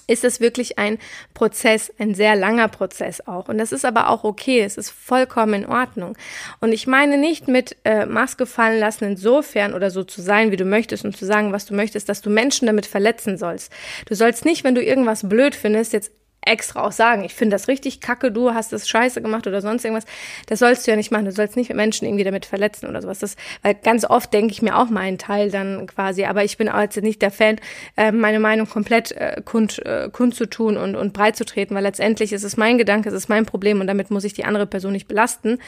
ist 0.08 0.24
es 0.24 0.40
wirklich 0.40 0.78
ein 0.78 0.98
Prozess, 1.34 1.92
ein 1.98 2.14
sehr 2.14 2.34
langer 2.34 2.66
Prozess 2.66 3.20
auch. 3.26 3.48
Und 3.48 3.58
das 3.58 3.70
ist 3.70 3.84
aber 3.84 4.08
auch 4.10 4.24
okay, 4.24 4.62
es 4.62 4.76
ist 4.76 4.90
vollkommen 4.90 5.62
in 5.62 5.66
Ordnung. 5.66 6.16
Und 6.60 6.72
ich 6.72 6.88
meine 6.88 7.18
nicht 7.18 7.46
mit 7.46 7.76
äh, 7.84 8.06
Maske 8.06 8.46
fallen 8.46 8.80
lassen 8.80 9.04
insofern 9.04 9.74
oder 9.74 9.90
so 9.90 10.02
zu 10.02 10.20
sein, 10.20 10.50
wie 10.50 10.56
du 10.56 10.64
möchtest 10.64 11.04
und 11.04 11.16
zu 11.16 11.26
sagen, 11.26 11.52
was 11.52 11.66
du 11.66 11.74
möchtest, 11.74 12.08
dass 12.08 12.22
du 12.22 12.30
Menschen 12.30 12.66
damit 12.66 12.86
verletzen 12.86 13.38
sollst. 13.38 13.70
Du 14.06 14.14
sollst 14.14 14.44
nicht, 14.44 14.64
wenn 14.64 14.74
du 14.74 14.82
irgendwas 14.82 15.28
blöd 15.28 15.54
findest, 15.54 15.92
jetzt 15.92 16.10
extra 16.42 16.82
auch 16.82 16.92
sagen, 16.92 17.24
ich 17.24 17.34
finde 17.34 17.54
das 17.54 17.68
richtig 17.68 18.00
kacke, 18.00 18.32
du 18.32 18.54
hast 18.54 18.72
das 18.72 18.88
scheiße 18.88 19.20
gemacht 19.20 19.46
oder 19.46 19.60
sonst 19.60 19.84
irgendwas. 19.84 20.06
Das 20.46 20.60
sollst 20.60 20.86
du 20.86 20.90
ja 20.90 20.96
nicht 20.96 21.10
machen. 21.10 21.26
Du 21.26 21.32
sollst 21.32 21.56
nicht 21.56 21.72
Menschen 21.74 22.06
irgendwie 22.06 22.24
damit 22.24 22.46
verletzen 22.46 22.88
oder 22.88 23.02
sowas. 23.02 23.18
Das, 23.18 23.36
weil 23.62 23.74
ganz 23.74 24.04
oft 24.04 24.32
denke 24.32 24.52
ich 24.52 24.62
mir 24.62 24.76
auch 24.76 24.88
meinen 24.88 25.18
Teil 25.18 25.50
dann 25.50 25.86
quasi, 25.86 26.24
aber 26.24 26.44
ich 26.44 26.56
bin 26.56 26.68
auch 26.68 26.80
jetzt 26.80 26.96
nicht 27.02 27.22
der 27.22 27.30
Fan, 27.30 27.56
äh, 27.96 28.12
meine 28.12 28.40
Meinung 28.40 28.68
komplett 28.68 29.12
äh, 29.12 29.42
kund, 29.44 29.84
äh, 29.84 30.08
kundzutun 30.10 30.76
und, 30.76 30.96
und 30.96 31.12
breit 31.12 31.36
zu 31.36 31.44
treten, 31.44 31.74
weil 31.74 31.82
letztendlich 31.82 32.32
ist 32.32 32.44
es 32.44 32.56
mein 32.56 32.78
Gedanke, 32.78 33.08
es 33.08 33.14
ist 33.14 33.28
mein 33.28 33.44
Problem 33.44 33.80
und 33.80 33.86
damit 33.86 34.10
muss 34.10 34.24
ich 34.24 34.32
die 34.32 34.44
andere 34.44 34.66
Person 34.66 34.92
nicht 34.92 35.08
belasten. 35.08 35.58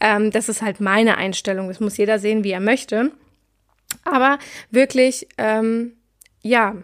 Ähm, 0.00 0.30
das 0.30 0.48
ist 0.48 0.62
halt 0.62 0.80
meine 0.80 1.16
Einstellung. 1.16 1.68
Das 1.68 1.80
muss 1.80 1.96
jeder 1.96 2.18
sehen, 2.18 2.44
wie 2.44 2.52
er 2.52 2.60
möchte. 2.60 3.12
Aber 4.04 4.38
wirklich, 4.70 5.28
ähm, 5.38 5.92
ja, 6.42 6.76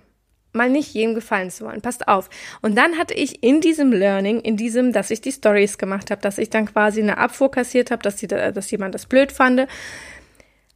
mal 0.55 0.71
nicht 0.71 0.95
jedem 0.95 1.15
gefallen 1.15 1.51
zu 1.51 1.65
wollen. 1.65 1.81
Passt 1.81 2.09
auf. 2.09 2.31
Und 2.63 2.77
dann 2.77 2.97
hatte 2.99 3.15
ich 3.15 3.43
in 3.43 3.61
diesem 3.61 3.93
Learning, 3.93 4.41
in 4.41 4.57
diesem, 4.57 4.93
dass 4.93 5.11
ich 5.11 5.21
die 5.21 5.33
Stories 5.33 5.79
gemacht 5.79 6.11
habe, 6.11 6.21
dass 6.23 6.39
ich 6.39 6.51
dann 6.51 6.67
quasi 6.67 7.03
eine 7.03 7.19
Abfuhr 7.19 7.51
kassiert 7.51 7.91
habe, 7.91 8.03
dass, 8.03 8.17
dass 8.17 8.71
jemand 8.71 8.95
das 8.95 9.07
blöd 9.07 9.33
fand, 9.33 9.67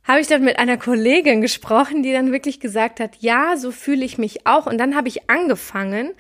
habe 0.05 0.21
ich 0.21 0.27
dann 0.27 0.43
mit 0.43 0.59
einer 0.59 0.79
Kollegin 0.79 1.43
gesprochen, 1.43 2.03
die 2.03 2.13
dann 2.13 2.33
wirklich 2.33 2.61
gesagt 2.61 2.99
hat, 2.99 3.17
ja, 3.21 3.57
so 3.57 3.71
fühle 3.71 4.05
ich 4.05 4.17
mich 4.17 4.47
auch. 4.47 4.67
Und 4.67 4.79
dann 4.79 4.97
habe 4.97 5.09
ich 5.09 5.29
angefangen, 5.29 6.13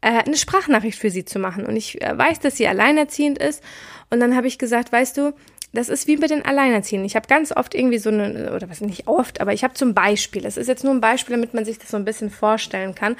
äh, 0.00 0.24
eine 0.24 0.36
Sprachnachricht 0.36 0.98
für 0.98 1.10
sie 1.10 1.24
zu 1.24 1.38
machen. 1.38 1.64
Und 1.64 1.76
ich 1.76 2.02
äh, 2.02 2.18
weiß, 2.18 2.40
dass 2.40 2.56
sie 2.56 2.66
alleinerziehend 2.66 3.38
ist. 3.38 3.62
Und 4.10 4.20
dann 4.20 4.36
habe 4.36 4.48
ich 4.48 4.58
gesagt, 4.58 4.92
weißt 4.92 5.16
du, 5.16 5.32
das 5.72 5.88
ist 5.88 6.06
wie 6.06 6.16
mit 6.16 6.30
den 6.30 6.44
Alleinerziehenden. 6.44 7.06
Ich 7.06 7.16
habe 7.16 7.28
ganz 7.28 7.52
oft 7.52 7.74
irgendwie 7.74 7.98
so 7.98 8.10
eine, 8.10 8.52
oder 8.54 8.70
was 8.70 8.80
nicht 8.80 9.08
oft, 9.08 9.40
aber 9.40 9.52
ich 9.52 9.64
habe 9.64 9.74
zum 9.74 9.94
Beispiel, 9.94 10.42
das 10.42 10.56
ist 10.56 10.68
jetzt 10.68 10.84
nur 10.84 10.94
ein 10.94 11.00
Beispiel, 11.00 11.34
damit 11.34 11.54
man 11.54 11.64
sich 11.64 11.78
das 11.78 11.90
so 11.90 11.96
ein 11.96 12.04
bisschen 12.04 12.30
vorstellen 12.30 12.94
kann, 12.94 13.16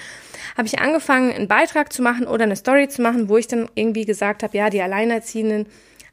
habe 0.56 0.66
ich 0.66 0.78
angefangen, 0.78 1.32
einen 1.32 1.48
Beitrag 1.48 1.92
zu 1.92 2.02
machen 2.02 2.26
oder 2.26 2.44
eine 2.44 2.56
Story 2.56 2.88
zu 2.88 3.02
machen, 3.02 3.28
wo 3.28 3.36
ich 3.36 3.46
dann 3.46 3.68
irgendwie 3.74 4.04
gesagt 4.04 4.42
habe, 4.42 4.56
ja, 4.56 4.70
die 4.70 4.80
Alleinerziehenden 4.80 5.66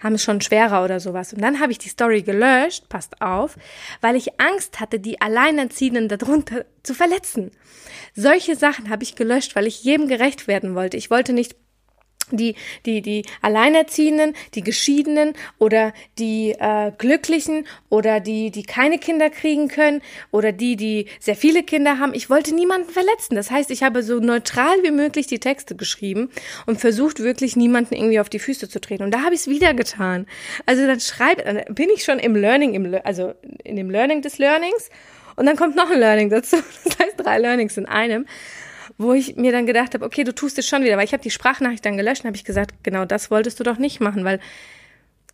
haben 0.04 0.16
es 0.16 0.24
schon 0.24 0.42
schwerer 0.42 0.84
oder 0.84 1.00
sowas. 1.00 1.34
Und 1.34 1.42
dann 1.42 1.62
habe 1.62 1.72
ich 1.72 1.78
die 1.78 1.88
Story 1.88 2.24
gelöscht, 2.24 2.90
passt 2.90 3.22
auf, 3.22 3.56
weil 4.02 4.18
ich 4.18 4.40
Angst 4.40 4.82
hatte, 4.82 5.00
die 5.00 5.22
Alleinerziehenden 5.22 6.10
darunter 6.10 6.66
zu 6.84 6.94
verletzen. 6.94 7.52
Solche 8.14 8.56
Sachen 8.58 8.90
habe 8.90 9.04
ich 9.04 9.16
gelöscht, 9.16 9.56
weil 9.56 9.66
ich 9.66 9.84
jedem 9.84 10.10
gerecht 10.10 10.48
werden 10.48 10.76
wollte. 10.76 10.98
Ich 10.98 11.10
wollte 11.10 11.32
nicht 11.32 11.56
die, 12.32 12.56
die, 12.86 13.02
die 13.02 13.26
Alleinerziehenden, 13.42 14.34
die 14.56 14.64
Geschiedenen 14.64 15.34
oder 15.60 15.94
die 16.18 16.52
äh, 16.52 16.92
Glücklichen 16.98 17.66
oder 17.90 18.20
die, 18.20 18.52
die 18.52 18.64
keine 18.64 18.98
Kinder 18.98 19.30
kriegen 19.30 19.68
können 19.68 20.02
oder 20.32 20.52
die, 20.52 20.76
die 20.76 21.08
sehr 21.20 21.36
viele 21.36 21.64
Kinder 21.64 22.00
haben. 22.00 22.14
Ich 22.14 22.30
wollte 22.30 22.56
niemanden 22.56 22.90
verletzen. 22.90 23.36
Das 23.36 23.52
heißt, 23.52 23.72
ich 23.72 23.84
habe 23.84 24.04
so 24.04 24.20
neutral 24.20 24.84
wie 24.84 24.92
möglich 24.92 25.28
die 25.28 25.40
Texte 25.40 25.76
geschrieben 25.76 26.30
und 26.66 26.80
versucht 26.80 27.20
wirklich 27.20 27.56
niemanden 27.56 27.96
irgendwie 27.96 28.20
auf 28.20 28.30
die 28.30 28.40
Füße 28.40 28.70
zu 28.70 28.80
treten. 28.80 29.04
Und 29.04 29.12
da 29.12 29.24
habe 29.24 29.36
ich 29.36 29.42
es 29.42 29.48
wieder 29.48 29.74
getan. 29.74 30.28
Also 30.66 30.86
dann 30.86 31.00
schreibe, 31.00 31.44
dann 31.44 31.76
bin 31.76 31.90
ich 31.90 32.04
schon 32.04 32.20
im 32.20 32.36
Learning, 32.36 32.74
im, 32.74 32.96
also 33.04 33.34
in 33.64 33.76
dem 33.76 33.90
Learning 33.90 34.22
des 34.22 34.38
Learnings 34.38 34.90
und 35.36 35.46
dann 35.46 35.56
kommt 35.56 35.76
noch 35.76 35.90
ein 35.90 36.00
Learning 36.00 36.30
dazu. 36.30 36.58
Das 36.84 37.00
heißt 37.00 37.14
drei 37.18 37.40
Learnings 37.40 37.78
in 37.78 37.86
einem 37.86 38.26
wo 38.98 39.14
ich 39.14 39.36
mir 39.36 39.52
dann 39.52 39.66
gedacht 39.66 39.94
habe, 39.94 40.06
okay, 40.06 40.24
du 40.24 40.34
tust 40.34 40.58
es 40.58 40.68
schon 40.68 40.84
wieder, 40.84 40.98
weil 40.98 41.06
ich 41.06 41.14
habe 41.14 41.24
die 41.24 41.32
Sprachnachricht 41.32 41.86
dann 41.86 41.98
gelöscht 41.98 42.24
und 42.24 42.28
habe 42.28 42.38
ich 42.38 42.46
gesagt, 42.46 42.84
genau 42.84 43.06
das 43.06 43.32
wolltest 43.32 43.60
du 43.60 43.64
doch 43.64 43.78
nicht 43.78 44.00
machen, 44.00 44.24
weil 44.26 44.40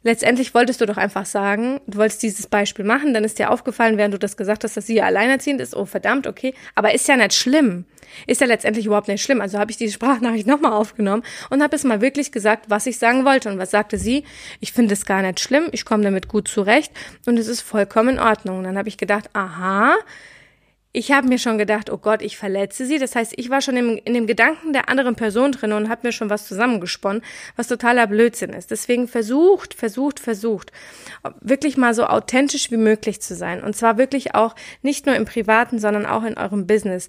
letztendlich 0.03 0.53
wolltest 0.53 0.79
du 0.81 0.85
doch 0.85 0.97
einfach 0.97 1.25
sagen, 1.25 1.81
du 1.87 1.97
wolltest 1.97 2.23
dieses 2.23 2.47
Beispiel 2.47 2.85
machen, 2.85 3.13
dann 3.13 3.23
ist 3.23 3.39
dir 3.39 3.51
aufgefallen, 3.51 3.97
während 3.97 4.13
du 4.13 4.19
das 4.19 4.37
gesagt 4.37 4.63
hast, 4.63 4.77
dass 4.77 4.87
sie 4.87 4.95
ja 4.95 5.05
alleinerziehend 5.05 5.59
ist, 5.59 5.75
oh 5.75 5.85
verdammt, 5.85 6.27
okay, 6.27 6.53
aber 6.75 6.93
ist 6.93 7.07
ja 7.07 7.17
nicht 7.17 7.33
schlimm. 7.33 7.85
Ist 8.25 8.41
ja 8.41 8.47
letztendlich 8.47 8.87
überhaupt 8.87 9.07
nicht 9.07 9.21
schlimm. 9.21 9.39
Also 9.39 9.59
habe 9.59 9.69
ich 9.69 9.77
die 9.77 9.91
Sprachnachricht 9.91 10.47
nochmal 10.47 10.73
aufgenommen 10.73 11.23
und 11.49 11.61
habe 11.61 11.75
es 11.75 11.83
mal 11.83 12.01
wirklich 12.01 12.31
gesagt, 12.31 12.65
was 12.69 12.87
ich 12.87 12.97
sagen 12.97 13.23
wollte. 13.23 13.49
Und 13.49 13.59
was 13.59 13.71
sagte 13.71 13.99
sie? 13.99 14.23
Ich 14.59 14.73
finde 14.73 14.93
es 14.93 15.05
gar 15.05 15.21
nicht 15.21 15.39
schlimm, 15.39 15.67
ich 15.73 15.85
komme 15.85 16.03
damit 16.03 16.27
gut 16.27 16.47
zurecht 16.47 16.91
und 17.25 17.37
es 17.37 17.47
ist 17.47 17.61
vollkommen 17.61 18.15
in 18.15 18.19
Ordnung. 18.19 18.59
Und 18.59 18.63
dann 18.63 18.77
habe 18.77 18.89
ich 18.89 18.97
gedacht, 18.97 19.29
aha, 19.33 19.95
ich 20.91 21.11
habe 21.11 21.27
mir 21.27 21.37
schon 21.37 21.59
gedacht, 21.59 21.91
oh 21.91 21.97
Gott, 21.97 22.23
ich 22.23 22.37
verletze 22.37 22.85
sie. 22.85 22.97
Das 22.97 23.15
heißt, 23.15 23.33
ich 23.35 23.51
war 23.51 23.61
schon 23.61 23.77
in, 23.77 23.97
in 23.97 24.15
dem 24.15 24.25
Gedanken 24.25 24.73
der 24.73 24.89
anderen 24.89 25.15
Person 25.15 25.51
drin 25.51 25.71
und 25.71 25.87
habe 25.87 26.07
mir 26.07 26.11
schon 26.11 26.31
was 26.31 26.47
zusammengesponnen, 26.47 27.21
was 27.55 27.67
totaler 27.67 28.07
Blödsinn 28.07 28.53
ist. 28.53 28.71
Deswegen 28.71 29.07
versucht, 29.07 29.75
versucht, 29.75 30.19
versucht, 30.19 30.71
wirklich 31.41 31.77
mal 31.77 31.93
so 31.93 32.05
authentisch 32.05 32.71
wie 32.71 32.77
möglich 32.77 33.21
zu 33.21 33.35
sein. 33.35 33.63
Und 33.63 33.75
zwar 33.75 33.99
wirklich 33.99 34.33
auch 34.33 34.55
nicht 34.81 35.05
nur 35.05 35.15
im 35.15 35.25
Privaten, 35.25 35.77
sondern 35.77 36.07
auch 36.07 36.23
in 36.23 36.37
eurem 36.37 36.65
Business. 36.65 37.07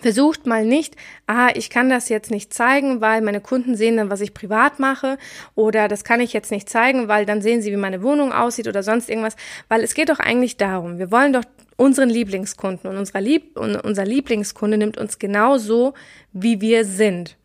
Versucht 0.00 0.46
mal 0.46 0.64
nicht, 0.64 0.96
ah, 1.26 1.50
ich 1.54 1.70
kann 1.70 1.88
das 1.88 2.08
jetzt 2.08 2.30
nicht 2.30 2.52
zeigen, 2.52 3.00
weil 3.00 3.22
meine 3.22 3.40
Kunden 3.40 3.76
sehen 3.76 3.96
dann, 3.96 4.10
was 4.10 4.20
ich 4.20 4.34
privat 4.34 4.80
mache, 4.80 5.18
oder 5.54 5.86
das 5.86 6.02
kann 6.02 6.20
ich 6.20 6.32
jetzt 6.32 6.50
nicht 6.50 6.68
zeigen, 6.68 7.06
weil 7.06 7.26
dann 7.26 7.42
sehen 7.42 7.62
sie, 7.62 7.70
wie 7.70 7.76
meine 7.76 8.02
Wohnung 8.02 8.32
aussieht 8.32 8.66
oder 8.66 8.82
sonst 8.82 9.08
irgendwas, 9.08 9.36
weil 9.68 9.84
es 9.84 9.94
geht 9.94 10.08
doch 10.08 10.18
eigentlich 10.18 10.56
darum, 10.56 10.98
wir 10.98 11.12
wollen 11.12 11.32
doch 11.32 11.44
unseren 11.76 12.08
Lieblingskunden 12.08 12.90
und, 12.90 12.96
unserer 12.96 13.20
Lieb 13.20 13.58
und 13.58 13.76
unser 13.76 14.04
Lieblingskunde 14.04 14.78
nimmt 14.78 14.98
uns 14.98 15.18
genauso, 15.18 15.94
wie 16.32 16.60
wir 16.60 16.84
sind. 16.84 17.36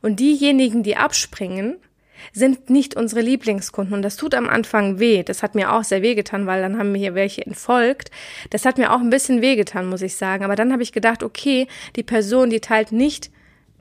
Und 0.00 0.20
diejenigen, 0.20 0.82
die 0.82 0.96
abspringen, 0.96 1.76
sind 2.32 2.70
nicht 2.70 2.94
unsere 2.94 3.20
Lieblingskunden. 3.20 3.94
Und 3.94 4.02
das 4.02 4.16
tut 4.16 4.34
am 4.34 4.48
Anfang 4.48 4.98
weh. 4.98 5.22
Das 5.22 5.42
hat 5.42 5.54
mir 5.54 5.72
auch 5.72 5.84
sehr 5.84 6.02
weh 6.02 6.14
getan, 6.14 6.46
weil 6.46 6.62
dann 6.62 6.78
haben 6.78 6.92
mir 6.92 6.98
hier 6.98 7.14
welche 7.14 7.44
entfolgt. 7.44 8.10
Das 8.50 8.64
hat 8.64 8.78
mir 8.78 8.92
auch 8.92 9.00
ein 9.00 9.10
bisschen 9.10 9.42
weh 9.42 9.56
getan, 9.56 9.86
muss 9.86 10.02
ich 10.02 10.16
sagen. 10.16 10.44
Aber 10.44 10.56
dann 10.56 10.72
habe 10.72 10.82
ich 10.82 10.92
gedacht, 10.92 11.22
okay, 11.22 11.66
die 11.96 12.02
Person, 12.02 12.50
die 12.50 12.60
teilt 12.60 12.92
nicht 12.92 13.30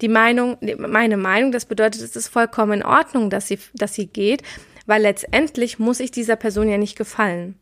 die 0.01 0.07
Meinung, 0.07 0.57
meine 0.77 1.17
Meinung. 1.17 1.51
Das 1.51 1.65
bedeutet, 1.65 2.01
es 2.01 2.15
ist 2.15 2.27
vollkommen 2.27 2.81
in 2.81 2.85
Ordnung, 2.85 3.29
dass 3.29 3.47
sie, 3.47 3.59
dass 3.73 3.93
sie 3.93 4.07
geht, 4.07 4.41
weil 4.85 5.03
letztendlich 5.03 5.79
muss 5.79 5.99
ich 5.99 6.11
dieser 6.11 6.35
Person 6.35 6.69
ja 6.69 6.77
nicht 6.77 6.97
gefallen. 6.97 7.55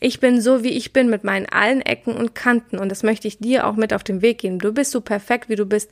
Ich 0.00 0.20
bin 0.20 0.40
so, 0.40 0.62
wie 0.62 0.70
ich 0.70 0.92
bin, 0.92 1.10
mit 1.10 1.24
meinen 1.24 1.46
allen 1.46 1.80
Ecken 1.80 2.14
und 2.14 2.34
Kanten. 2.34 2.78
Und 2.78 2.90
das 2.90 3.02
möchte 3.02 3.28
ich 3.28 3.38
dir 3.38 3.66
auch 3.66 3.76
mit 3.76 3.92
auf 3.92 4.04
den 4.04 4.22
Weg 4.22 4.38
geben. 4.38 4.58
Du 4.58 4.72
bist 4.72 4.90
so 4.90 5.00
perfekt, 5.00 5.48
wie 5.48 5.56
du 5.56 5.66
bist. 5.66 5.90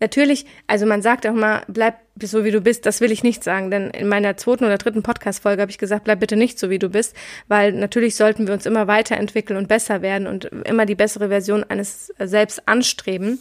Natürlich, 0.00 0.46
also 0.68 0.86
man 0.86 1.02
sagt 1.02 1.26
auch 1.26 1.34
mal, 1.34 1.62
bleib 1.66 1.96
so 2.22 2.44
wie 2.44 2.52
du 2.52 2.60
bist, 2.60 2.86
das 2.86 3.00
will 3.00 3.10
ich 3.10 3.24
nicht 3.24 3.42
sagen, 3.42 3.70
denn 3.70 3.90
in 3.90 4.08
meiner 4.08 4.36
zweiten 4.36 4.64
oder 4.64 4.78
dritten 4.78 5.02
Podcast-Folge 5.02 5.60
habe 5.60 5.70
ich 5.70 5.78
gesagt, 5.78 6.04
bleib 6.04 6.20
bitte 6.20 6.36
nicht 6.36 6.58
so 6.58 6.70
wie 6.70 6.78
du 6.78 6.88
bist, 6.88 7.16
weil 7.48 7.72
natürlich 7.72 8.14
sollten 8.14 8.46
wir 8.46 8.54
uns 8.54 8.66
immer 8.66 8.86
weiterentwickeln 8.86 9.56
und 9.56 9.68
besser 9.68 10.02
werden 10.02 10.26
und 10.26 10.44
immer 10.44 10.86
die 10.86 10.94
bessere 10.94 11.28
Version 11.28 11.64
eines 11.64 12.12
selbst 12.18 12.68
anstreben. 12.68 13.40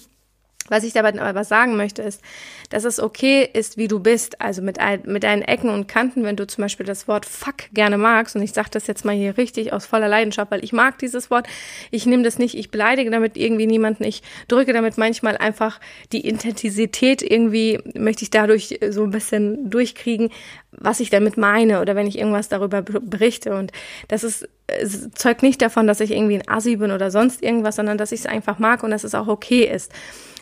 Was 0.70 0.84
ich 0.84 0.94
dabei 0.94 1.20
aber 1.20 1.44
sagen 1.44 1.78
möchte, 1.78 2.02
ist, 2.02 2.22
dass 2.70 2.84
es 2.84 3.00
okay 3.00 3.48
ist, 3.52 3.78
wie 3.78 3.88
du 3.88 4.00
bist, 4.00 4.42
also 4.42 4.62
mit, 4.62 4.80
ein, 4.80 5.02
mit 5.06 5.24
deinen 5.24 5.42
Ecken 5.42 5.70
und 5.70 5.88
Kanten, 5.88 6.24
wenn 6.24 6.36
du 6.36 6.46
zum 6.48 6.64
Beispiel 6.64 6.86
das 6.86 7.08
Wort 7.08 7.26
fuck 7.26 7.72
gerne 7.74 7.98
magst, 7.98 8.36
und 8.36 8.42
ich 8.42 8.54
sage 8.54 8.70
das 8.72 8.88
jetzt 8.88 9.06
mal 9.06 9.16
hier 9.16 9.38
richtig 9.38 9.74
aus 9.74 9.86
voller 9.86 10.08
Leidenschaft, 10.08 10.52
weil 10.52 10.64
ich 10.64 10.74
mag 10.74 10.98
dieses 11.00 11.32
Wort, 11.32 11.48
ich 11.92 12.06
nehme 12.06 12.24
das 12.24 12.38
nicht, 12.38 12.56
ich 12.56 12.72
beleidige 12.72 13.10
damit 13.10 13.38
irgendwie 13.38 13.68
niemanden, 13.68 14.04
ich 14.04 14.24
drücke 14.48 14.74
damit 14.74 14.98
manchmal 14.98 15.38
einfach 15.38 15.80
die 16.12 16.28
Intensität 16.28 17.22
irgendwie, 17.22 17.80
möchte 17.94 18.24
ich 18.24 18.30
dadurch 18.30 18.80
so 18.90 19.04
ein 19.04 19.12
bisschen 19.12 19.70
durchkriegen, 19.70 20.30
was 20.72 21.00
ich 21.00 21.10
damit 21.10 21.38
meine 21.38 21.82
oder 21.82 21.96
wenn 21.96 22.08
ich 22.08 22.18
irgendwas 22.18 22.50
darüber 22.50 22.82
berichte. 22.82 23.56
Und 23.56 23.72
das 24.08 24.24
ist 24.24 24.48
es 24.68 25.10
zeugt 25.12 25.44
nicht 25.44 25.62
davon, 25.62 25.88
dass 25.88 26.00
ich 26.00 26.12
irgendwie 26.12 26.36
ein 26.36 26.48
Assi 26.48 26.76
bin 26.76 26.92
oder 26.92 27.10
sonst 27.10 27.42
irgendwas, 27.42 27.78
sondern 27.78 27.98
dass 27.98 28.12
ich 28.12 28.22
es 28.22 28.26
einfach 28.26 28.60
mag 28.60 28.84
und 28.84 28.92
dass 28.92 29.04
es 29.04 29.16
auch 29.16 29.28
okay 29.28 29.64
ist. 29.64 29.92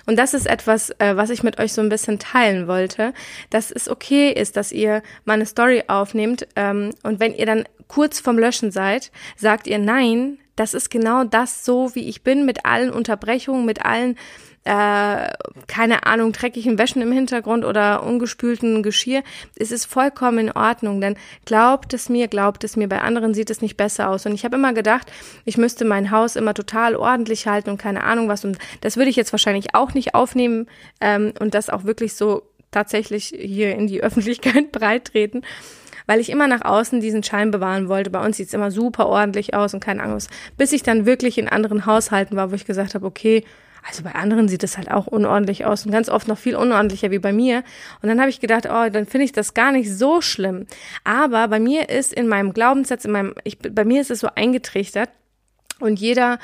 Und 0.06 0.18
das 0.18 0.34
ist 0.34 0.46
etwas, 0.46 0.92
äh, 1.00 1.16
was 1.16 1.30
ich 1.30 1.44
mit 1.44 1.60
euch 1.60 1.74
so 1.74 1.82
ein 1.82 1.90
bisschen 1.90 2.20
teilen 2.20 2.68
wollte, 2.68 3.14
dass 3.50 3.72
es 3.72 3.90
okay 3.90 4.32
ist, 4.32 4.58
dass 4.58 4.72
ihr 4.72 5.02
mal 5.26 5.34
eine 5.34 5.46
Story 5.46 5.84
aufnehmt 5.88 6.48
ähm, 6.56 6.92
und 7.04 7.20
wenn 7.20 7.34
ihr 7.34 7.46
dann 7.46 7.66
kurz 7.88 8.20
vorm 8.20 8.38
Löschen 8.38 8.72
seid, 8.72 9.12
sagt 9.36 9.68
ihr 9.68 9.80
nein, 9.80 10.38
das 10.56 10.74
ist 10.74 10.90
genau 10.90 11.24
das 11.24 11.66
so, 11.66 11.94
wie 11.96 12.08
ich 12.08 12.24
bin, 12.24 12.46
mit 12.46 12.66
allen 12.66 12.92
Unterbrechungen, 12.92 13.66
mit 13.66 13.84
allen 13.86 14.18
äh, 14.66 15.30
keine 15.68 16.08
Ahnung, 16.08 16.32
dreckigen 16.32 16.80
Wäschen 16.80 17.02
im 17.04 17.12
Hintergrund 17.12 17.64
oder 17.64 18.04
ungespülten 18.04 18.82
Geschirr. 18.82 19.22
Es 19.56 19.72
ist 19.72 19.86
vollkommen 19.86 20.40
in 20.40 20.52
Ordnung, 20.52 21.00
denn 21.02 21.16
glaubt 21.46 21.94
es 21.94 22.10
mir, 22.10 22.28
glaubt 22.28 22.64
es 22.64 22.76
mir, 22.76 22.90
bei 22.90 23.00
anderen 23.02 23.36
sieht 23.36 23.52
es 23.52 23.62
nicht 23.62 23.78
besser 23.78 24.10
aus. 24.10 24.26
Und 24.26 24.34
ich 24.34 24.44
habe 24.44 24.56
immer 24.56 24.74
gedacht, 24.74 25.12
ich 25.46 25.58
müsste 25.58 25.86
mein 25.86 26.10
Haus 26.10 26.36
immer 26.36 26.56
total 26.56 26.96
ordentlich 26.96 27.46
halten 27.46 27.70
und 27.70 27.78
keine 27.78 28.04
Ahnung 28.04 28.28
was. 28.28 28.44
Und 28.44 28.58
das 28.82 28.98
würde 28.98 29.12
ich 29.12 29.16
jetzt 29.16 29.32
wahrscheinlich 29.32 29.76
auch 29.76 29.94
nicht 29.94 30.16
aufnehmen 30.16 30.68
ähm, 31.00 31.34
und 31.40 31.54
das 31.54 31.70
auch 31.70 31.84
wirklich 31.84 32.16
so 32.16 32.42
tatsächlich 32.72 33.34
hier 33.38 33.76
in 33.76 33.86
die 33.86 34.04
Öffentlichkeit 34.04 34.72
breitreten 34.72 35.44
weil 36.08 36.20
ich 36.20 36.30
immer 36.30 36.46
nach 36.48 36.64
außen 36.64 37.02
diesen 37.02 37.24
Schein 37.24 37.50
bewahren 37.50 37.90
wollte. 37.90 38.12
Bei 38.12 38.24
uns 38.24 38.38
sieht's 38.38 38.54
immer 38.54 38.70
super 38.70 39.08
ordentlich 39.08 39.56
aus 39.56 39.74
und 39.74 39.80
keine 39.80 40.04
Angst. 40.04 40.30
Bis 40.56 40.72
ich 40.72 40.84
dann 40.84 41.08
wirklich 41.08 41.40
in 41.40 41.50
anderen 41.50 41.88
Haushalten 41.88 42.36
war, 42.36 42.52
wo 42.52 42.56
ich 42.56 42.66
gesagt 42.66 42.94
habe, 42.94 43.08
okay, 43.08 43.44
also 43.88 44.04
bei 44.04 44.16
anderen 44.16 44.48
sieht 44.48 44.64
es 44.64 44.78
halt 44.78 44.90
auch 44.90 45.08
unordentlich 45.08 45.66
aus 45.66 45.86
und 45.86 45.92
ganz 45.92 46.10
oft 46.10 46.28
noch 46.28 46.38
viel 46.38 46.56
unordentlicher 46.56 47.12
wie 47.12 47.20
bei 47.20 47.32
mir. 47.32 47.64
Und 48.02 48.10
dann 48.10 48.20
habe 48.20 48.30
ich 48.30 48.40
gedacht, 48.40 48.66
oh, 48.66 48.90
dann 48.90 49.06
finde 49.06 49.26
ich 49.26 49.32
das 49.32 49.54
gar 49.54 49.72
nicht 49.72 49.92
so 49.92 50.22
schlimm. 50.22 50.66
Aber 51.04 51.48
bei 51.48 51.60
mir 51.60 51.90
ist 51.90 52.14
in 52.14 52.28
meinem 52.28 52.54
Glaubenssatz, 52.54 53.06
in 53.06 53.12
meinem, 53.12 53.36
ich, 53.44 53.60
bei 53.60 53.86
mir 53.86 54.02
ist 54.02 54.12
es 54.12 54.20
so 54.20 54.30
eingetrichtert, 54.34 55.10
und 55.80 56.00
jeder 56.00 56.40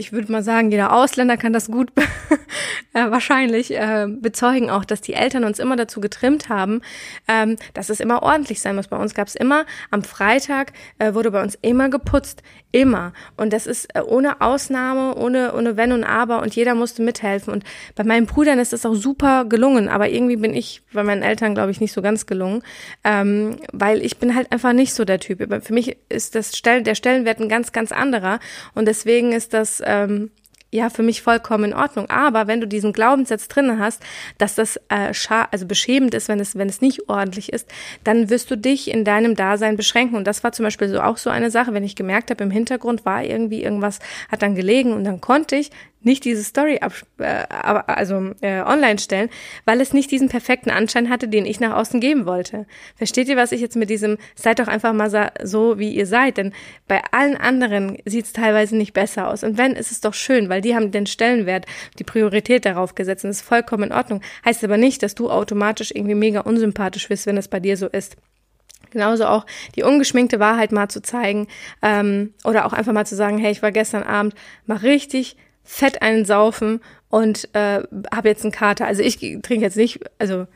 ich 0.00 0.12
würde 0.12 0.32
mal 0.32 0.42
sagen, 0.42 0.70
jeder 0.70 0.92
Ausländer 0.94 1.36
kann 1.36 1.52
das 1.52 1.70
gut 1.70 1.92
äh, 2.94 3.10
wahrscheinlich 3.10 3.72
äh, 3.72 4.06
bezeugen 4.08 4.70
auch, 4.70 4.86
dass 4.86 5.02
die 5.02 5.12
Eltern 5.12 5.44
uns 5.44 5.58
immer 5.58 5.76
dazu 5.76 6.00
getrimmt 6.00 6.48
haben, 6.48 6.80
ähm, 7.28 7.56
dass 7.74 7.90
es 7.90 8.00
immer 8.00 8.22
ordentlich 8.22 8.62
sein 8.62 8.76
muss. 8.76 8.88
Bei 8.88 8.96
uns 8.96 9.14
gab 9.14 9.28
es 9.28 9.34
immer, 9.34 9.66
am 9.90 10.02
Freitag 10.02 10.72
äh, 10.98 11.12
wurde 11.12 11.30
bei 11.30 11.42
uns 11.42 11.56
immer 11.60 11.90
geputzt, 11.90 12.42
immer. 12.72 13.12
Und 13.36 13.52
das 13.52 13.66
ist 13.66 13.94
äh, 13.94 14.00
ohne 14.00 14.40
Ausnahme, 14.40 15.16
ohne, 15.16 15.52
ohne 15.54 15.76
Wenn 15.76 15.92
und 15.92 16.04
Aber 16.04 16.40
und 16.40 16.56
jeder 16.56 16.74
musste 16.74 17.02
mithelfen. 17.02 17.52
Und 17.52 17.64
bei 17.94 18.04
meinen 18.04 18.24
Brüdern 18.24 18.58
ist 18.58 18.72
das 18.72 18.86
auch 18.86 18.94
super 18.94 19.44
gelungen, 19.44 19.88
aber 19.88 20.08
irgendwie 20.08 20.36
bin 20.36 20.54
ich 20.54 20.82
bei 20.94 21.02
meinen 21.02 21.22
Eltern, 21.22 21.54
glaube 21.54 21.72
ich, 21.72 21.80
nicht 21.80 21.92
so 21.92 22.00
ganz 22.00 22.24
gelungen, 22.24 22.62
ähm, 23.04 23.56
weil 23.72 24.00
ich 24.02 24.16
bin 24.18 24.34
halt 24.34 24.50
einfach 24.50 24.72
nicht 24.72 24.94
so 24.94 25.04
der 25.04 25.20
Typ. 25.20 25.40
Für 25.62 25.74
mich 25.74 25.98
ist 26.08 26.34
das 26.34 26.56
Stell 26.56 26.82
der 26.82 26.94
Stellenwert 26.94 27.38
ein 27.38 27.50
ganz, 27.50 27.72
ganz 27.72 27.92
anderer 27.92 28.40
und 28.74 28.86
deswegen 28.86 29.32
ist 29.32 29.52
das 29.52 29.82
ähm, 29.90 30.30
ja 30.72 30.88
für 30.88 31.02
mich 31.02 31.22
vollkommen 31.22 31.72
in 31.72 31.74
Ordnung. 31.74 32.08
Aber 32.10 32.46
wenn 32.46 32.60
du 32.60 32.66
diesen 32.66 32.92
Glaubenssatz 32.92 33.48
drin 33.48 33.78
hast, 33.78 34.02
dass 34.38 34.54
das 34.54 34.76
äh, 34.88 35.12
also 35.50 35.66
beschämend 35.66 36.14
ist, 36.14 36.28
wenn 36.28 36.40
es 36.40 36.56
wenn 36.56 36.68
es 36.68 36.80
nicht 36.80 37.08
ordentlich 37.08 37.52
ist, 37.52 37.68
dann 38.04 38.30
wirst 38.30 38.50
du 38.50 38.56
dich 38.56 38.90
in 38.90 39.04
deinem 39.04 39.34
Dasein 39.34 39.76
beschränken. 39.76 40.16
Und 40.16 40.26
das 40.26 40.44
war 40.44 40.52
zum 40.52 40.64
Beispiel 40.64 40.88
so 40.88 41.00
auch 41.00 41.16
so 41.16 41.30
eine 41.30 41.50
Sache, 41.50 41.74
wenn 41.74 41.84
ich 41.84 41.96
gemerkt 41.96 42.30
habe, 42.30 42.44
im 42.44 42.50
Hintergrund 42.50 43.04
war 43.04 43.24
irgendwie 43.24 43.62
irgendwas 43.62 43.98
hat 44.30 44.42
dann 44.42 44.54
gelegen 44.54 44.92
und 44.92 45.04
dann 45.04 45.20
konnte 45.20 45.56
ich 45.56 45.70
nicht 46.02 46.24
diese 46.24 46.42
Story 46.42 46.78
ab, 46.80 46.92
äh, 47.18 47.44
also 47.48 48.32
äh, 48.40 48.62
online 48.62 48.98
stellen, 48.98 49.28
weil 49.64 49.80
es 49.80 49.92
nicht 49.92 50.10
diesen 50.10 50.28
perfekten 50.28 50.70
Anschein 50.70 51.10
hatte, 51.10 51.28
den 51.28 51.46
ich 51.46 51.60
nach 51.60 51.76
außen 51.76 52.00
geben 52.00 52.26
wollte. 52.26 52.66
Versteht 52.96 53.28
ihr, 53.28 53.36
was 53.36 53.52
ich 53.52 53.60
jetzt 53.60 53.76
mit 53.76 53.90
diesem 53.90 54.16
seid 54.34 54.58
doch 54.58 54.68
einfach 54.68 54.92
mal 54.92 55.10
so, 55.42 55.78
wie 55.78 55.90
ihr 55.90 56.06
seid? 56.06 56.38
Denn 56.38 56.52
bei 56.88 57.02
allen 57.10 57.36
anderen 57.36 57.98
sieht 58.04 58.26
es 58.26 58.32
teilweise 58.32 58.76
nicht 58.76 58.92
besser 58.92 59.28
aus. 59.28 59.44
Und 59.44 59.58
wenn, 59.58 59.72
ist 59.72 59.92
es 59.92 60.00
doch 60.00 60.14
schön, 60.14 60.48
weil 60.48 60.60
die 60.60 60.74
haben 60.74 60.90
den 60.90 61.06
Stellenwert, 61.06 61.66
die 61.98 62.04
Priorität 62.04 62.64
darauf 62.64 62.94
gesetzt 62.94 63.24
und 63.24 63.28
das 63.28 63.38
ist 63.38 63.46
vollkommen 63.46 63.84
in 63.84 63.92
Ordnung. 63.92 64.22
Heißt 64.44 64.64
aber 64.64 64.76
nicht, 64.76 65.02
dass 65.02 65.14
du 65.14 65.30
automatisch 65.30 65.90
irgendwie 65.94 66.14
mega 66.14 66.40
unsympathisch 66.40 67.08
bist, 67.08 67.26
wenn 67.26 67.36
es 67.36 67.48
bei 67.48 67.60
dir 67.60 67.76
so 67.76 67.86
ist. 67.86 68.16
Genauso 68.90 69.26
auch 69.26 69.46
die 69.76 69.82
ungeschminkte 69.82 70.40
Wahrheit 70.40 70.72
mal 70.72 70.88
zu 70.88 71.00
zeigen 71.02 71.46
ähm, 71.82 72.34
oder 72.44 72.66
auch 72.66 72.72
einfach 72.72 72.92
mal 72.92 73.06
zu 73.06 73.14
sagen, 73.14 73.38
hey, 73.38 73.52
ich 73.52 73.62
war 73.62 73.70
gestern 73.70 74.02
Abend 74.02 74.34
mal 74.66 74.78
richtig 74.78 75.36
fett 75.62 76.02
einen 76.02 76.24
saufen 76.24 76.80
und 77.08 77.48
äh, 77.54 77.82
habe 78.14 78.28
jetzt 78.28 78.44
einen 78.44 78.52
Kater. 78.52 78.86
Also 78.86 79.02
ich 79.02 79.18
trinke 79.18 79.64
jetzt 79.64 79.76
nicht, 79.76 80.00
also 80.18 80.46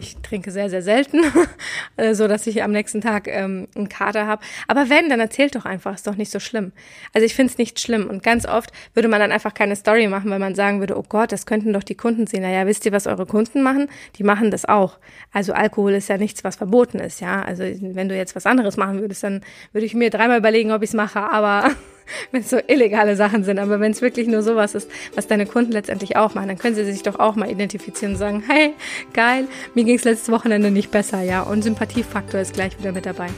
ich 0.00 0.16
trinke 0.18 0.50
sehr, 0.50 0.70
sehr 0.70 0.82
selten, 0.82 1.20
äh, 1.96 2.14
so 2.14 2.26
dass 2.28 2.46
ich 2.46 2.62
am 2.62 2.72
nächsten 2.72 3.00
Tag 3.00 3.28
ähm, 3.28 3.68
einen 3.74 3.88
Kater 3.88 4.26
habe. 4.26 4.42
Aber 4.66 4.88
wenn, 4.88 5.08
dann 5.08 5.20
erzählt 5.20 5.54
doch 5.54 5.64
einfach, 5.64 5.94
ist 5.94 6.06
doch 6.06 6.16
nicht 6.16 6.30
so 6.30 6.40
schlimm. 6.40 6.72
Also 7.12 7.26
ich 7.26 7.34
finde 7.34 7.52
es 7.52 7.58
nicht 7.58 7.80
schlimm. 7.80 8.08
Und 8.08 8.22
ganz 8.22 8.46
oft 8.46 8.70
würde 8.94 9.08
man 9.08 9.20
dann 9.20 9.32
einfach 9.32 9.54
keine 9.54 9.76
Story 9.76 10.08
machen, 10.08 10.30
weil 10.30 10.38
man 10.38 10.54
sagen 10.54 10.80
würde, 10.80 10.96
oh 10.96 11.04
Gott, 11.08 11.32
das 11.32 11.46
könnten 11.46 11.72
doch 11.72 11.82
die 11.82 11.94
Kunden 11.94 12.26
sehen. 12.26 12.42
Naja, 12.42 12.66
wisst 12.66 12.86
ihr, 12.86 12.92
was 12.92 13.06
eure 13.06 13.26
Kunden 13.26 13.62
machen? 13.62 13.88
Die 14.16 14.24
machen 14.24 14.50
das 14.50 14.64
auch. 14.64 14.98
Also 15.32 15.52
Alkohol 15.52 15.92
ist 15.94 16.08
ja 16.08 16.18
nichts, 16.18 16.44
was 16.44 16.56
verboten 16.56 16.98
ist, 16.98 17.20
ja. 17.20 17.42
Also 17.42 17.62
wenn 17.62 18.08
du 18.08 18.16
jetzt 18.16 18.34
was 18.34 18.46
anderes 18.46 18.76
machen 18.76 19.00
würdest, 19.00 19.22
dann 19.22 19.42
würde 19.72 19.86
ich 19.86 19.94
mir 19.94 20.10
dreimal 20.10 20.38
überlegen, 20.38 20.72
ob 20.72 20.82
ich 20.82 20.90
es 20.90 20.94
mache. 20.94 21.20
Aber 21.20 21.70
wenn 22.32 22.42
es 22.42 22.50
so 22.50 22.58
illegale 22.66 23.16
Sachen 23.16 23.44
sind. 23.44 23.58
Aber 23.58 23.80
wenn 23.80 23.92
es 23.92 24.02
wirklich 24.02 24.26
nur 24.26 24.42
sowas 24.42 24.74
ist, 24.74 24.90
was 25.14 25.26
deine 25.26 25.46
Kunden 25.46 25.72
letztendlich 25.72 26.16
auch 26.16 26.34
machen, 26.34 26.48
dann 26.48 26.58
können 26.58 26.74
sie 26.74 26.84
sich 26.84 27.02
doch 27.02 27.18
auch 27.18 27.36
mal 27.36 27.50
identifizieren 27.50 28.14
und 28.14 28.18
sagen, 28.18 28.42
hey, 28.46 28.72
geil, 29.12 29.46
mir 29.74 29.84
ging 29.84 29.96
es 29.96 30.04
letztes 30.04 30.30
Wochenende 30.30 30.70
nicht 30.70 30.90
besser, 30.90 31.22
ja. 31.22 31.42
Und 31.42 31.62
Sympathiefaktor 31.62 32.40
ist 32.40 32.54
gleich 32.54 32.78
wieder 32.78 32.92
mit 32.92 33.06
dabei. 33.06 33.28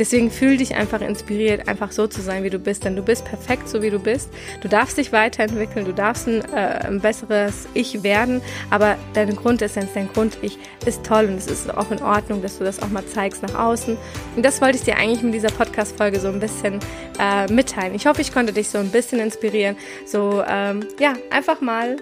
Deswegen 0.00 0.30
fühl 0.30 0.56
dich 0.56 0.74
einfach 0.74 1.02
inspiriert, 1.02 1.68
einfach 1.68 1.92
so 1.92 2.06
zu 2.06 2.22
sein, 2.22 2.42
wie 2.42 2.48
du 2.48 2.58
bist, 2.58 2.84
denn 2.84 2.96
du 2.96 3.02
bist 3.02 3.26
perfekt, 3.26 3.68
so 3.68 3.82
wie 3.82 3.90
du 3.90 3.98
bist. 3.98 4.30
Du 4.62 4.68
darfst 4.68 4.96
dich 4.96 5.12
weiterentwickeln, 5.12 5.84
du 5.84 5.92
darfst 5.92 6.26
ein, 6.26 6.40
äh, 6.54 6.86
ein 6.86 7.00
besseres 7.00 7.68
Ich 7.74 8.02
werden, 8.02 8.40
aber 8.70 8.96
deine 9.12 9.34
Grundessenz, 9.34 9.90
dein 9.92 10.10
Grund-Ich 10.10 10.56
ist 10.86 11.04
toll 11.04 11.26
und 11.26 11.36
es 11.36 11.48
ist 11.48 11.72
auch 11.76 11.90
in 11.90 12.00
Ordnung, 12.00 12.40
dass 12.40 12.56
du 12.56 12.64
das 12.64 12.82
auch 12.82 12.88
mal 12.88 13.04
zeigst 13.04 13.42
nach 13.42 13.54
außen. 13.54 13.98
Und 14.36 14.42
das 14.42 14.62
wollte 14.62 14.78
ich 14.78 14.84
dir 14.84 14.96
eigentlich 14.96 15.22
mit 15.22 15.34
dieser 15.34 15.50
Podcast-Folge 15.50 16.18
so 16.18 16.28
ein 16.28 16.40
bisschen 16.40 16.80
äh, 17.18 17.52
mitteilen. 17.52 17.94
Ich 17.94 18.06
hoffe, 18.06 18.22
ich 18.22 18.32
konnte 18.32 18.54
dich 18.54 18.70
so 18.70 18.78
ein 18.78 18.88
bisschen 18.88 19.20
inspirieren, 19.20 19.76
so 20.06 20.42
ähm, 20.48 20.80
ja, 20.98 21.12
einfach 21.30 21.60
mal 21.60 21.98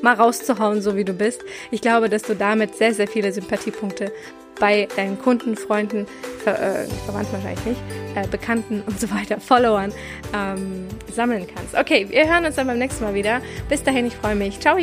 mal 0.00 0.14
rauszuhauen, 0.14 0.82
so 0.82 0.96
wie 0.96 1.04
du 1.04 1.12
bist. 1.12 1.42
Ich 1.70 1.80
glaube, 1.80 2.08
dass 2.08 2.22
du 2.22 2.34
damit 2.34 2.74
sehr, 2.74 2.92
sehr 2.92 3.06
viele 3.06 3.32
Sympathiepunkte 3.32 4.12
bei 4.62 4.86
deinen 4.94 5.18
Kunden, 5.18 5.56
Freunden, 5.56 6.06
Ver 6.44 6.54
äh, 6.54 6.86
Verwandten 7.04 7.32
wahrscheinlich 7.32 7.64
nicht, 7.64 7.80
äh, 8.14 8.28
Bekannten 8.28 8.80
und 8.86 9.00
so 9.00 9.10
weiter, 9.10 9.40
Followern 9.40 9.92
ähm, 10.32 10.86
sammeln 11.12 11.48
kannst. 11.52 11.74
Okay, 11.74 12.06
wir 12.08 12.32
hören 12.32 12.44
uns 12.44 12.54
dann 12.54 12.68
beim 12.68 12.78
nächsten 12.78 13.02
Mal 13.02 13.12
wieder. 13.12 13.40
Bis 13.68 13.82
dahin, 13.82 14.06
ich 14.06 14.14
freue 14.14 14.36
mich. 14.36 14.60
Ciao! 14.60 14.78